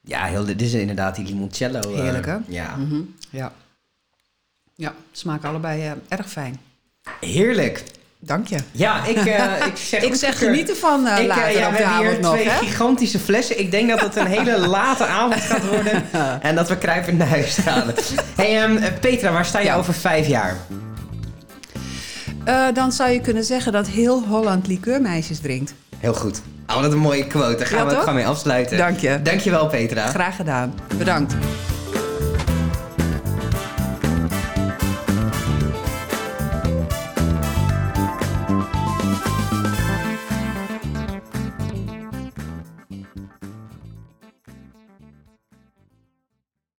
Ja, 0.00 0.24
heel, 0.24 0.44
dit 0.44 0.62
is 0.62 0.72
inderdaad 0.72 1.16
die 1.16 1.24
limoncello. 1.26 1.80
eh, 1.80 2.00
Heerlijk, 2.00 2.26
hè? 2.26 2.36
Ja. 2.48 2.76
Mhm, 2.76 3.00
Ja. 3.30 3.52
Ja, 4.74 4.94
smaken 5.12 5.48
allebei 5.48 5.82
eh, 5.82 5.92
erg 6.08 6.30
fijn. 6.30 6.60
Heerlijk. 7.20 7.82
Dank 8.26 8.46
je. 8.48 8.56
Ja, 8.72 9.04
ik, 9.04 9.16
uh, 9.24 9.34
ik 9.70 9.76
zeg, 9.76 10.02
ik 10.02 10.14
zeg 10.14 10.38
genieten 10.38 10.76
van 10.76 11.06
uh, 11.06 11.18
ik, 11.18 11.26
later 11.26 11.58
ja, 11.58 11.70
we 11.70 11.76
hebben 11.76 12.08
hier 12.10 12.20
nog, 12.20 12.32
twee 12.34 12.48
hè? 12.48 12.56
gigantische 12.58 13.18
flessen. 13.18 13.58
Ik 13.58 13.70
denk 13.70 13.88
dat 13.88 14.00
het 14.00 14.16
een 14.16 14.26
hele 14.26 14.58
late 14.76 15.04
avond 15.06 15.40
gaat 15.40 15.68
worden. 15.68 16.04
en 16.42 16.54
dat 16.54 16.68
we 16.68 16.78
kruipend 16.78 17.18
naar 17.18 17.28
huis 17.28 17.56
gaan. 17.56 17.92
hey, 18.36 18.62
um, 18.62 18.78
Petra, 19.00 19.32
waar 19.32 19.44
sta 19.44 19.58
je 19.58 19.64
Ja. 19.64 19.76
over 19.76 19.94
vijf 19.94 20.26
jaar? 20.26 20.56
Uh, 22.48 22.64
dan 22.74 22.92
zou 22.92 23.10
je 23.10 23.20
kunnen 23.20 23.44
zeggen 23.44 23.72
dat 23.72 23.86
heel 23.86 24.22
Holland 24.28 24.66
likeurmeisjes 24.66 25.38
drinkt. 25.38 25.74
Heel 25.98 26.14
goed. 26.14 26.40
Oh, 26.66 26.80
wat 26.80 26.92
een 26.92 26.98
mooie 26.98 27.26
quote. 27.26 27.56
Daar 27.56 27.66
gaan 27.66 27.78
Ja, 27.78 27.84
we 27.84 27.90
het 27.90 27.98
gewoon 27.98 28.14
mee 28.14 28.26
afsluiten. 28.26 28.78
Dank 28.78 28.98
je. 28.98 29.22
Dankjewel, 29.22 29.66
Petra. 29.66 30.06
Graag 30.06 30.36
gedaan. 30.36 30.74
Bedankt. 30.98 31.34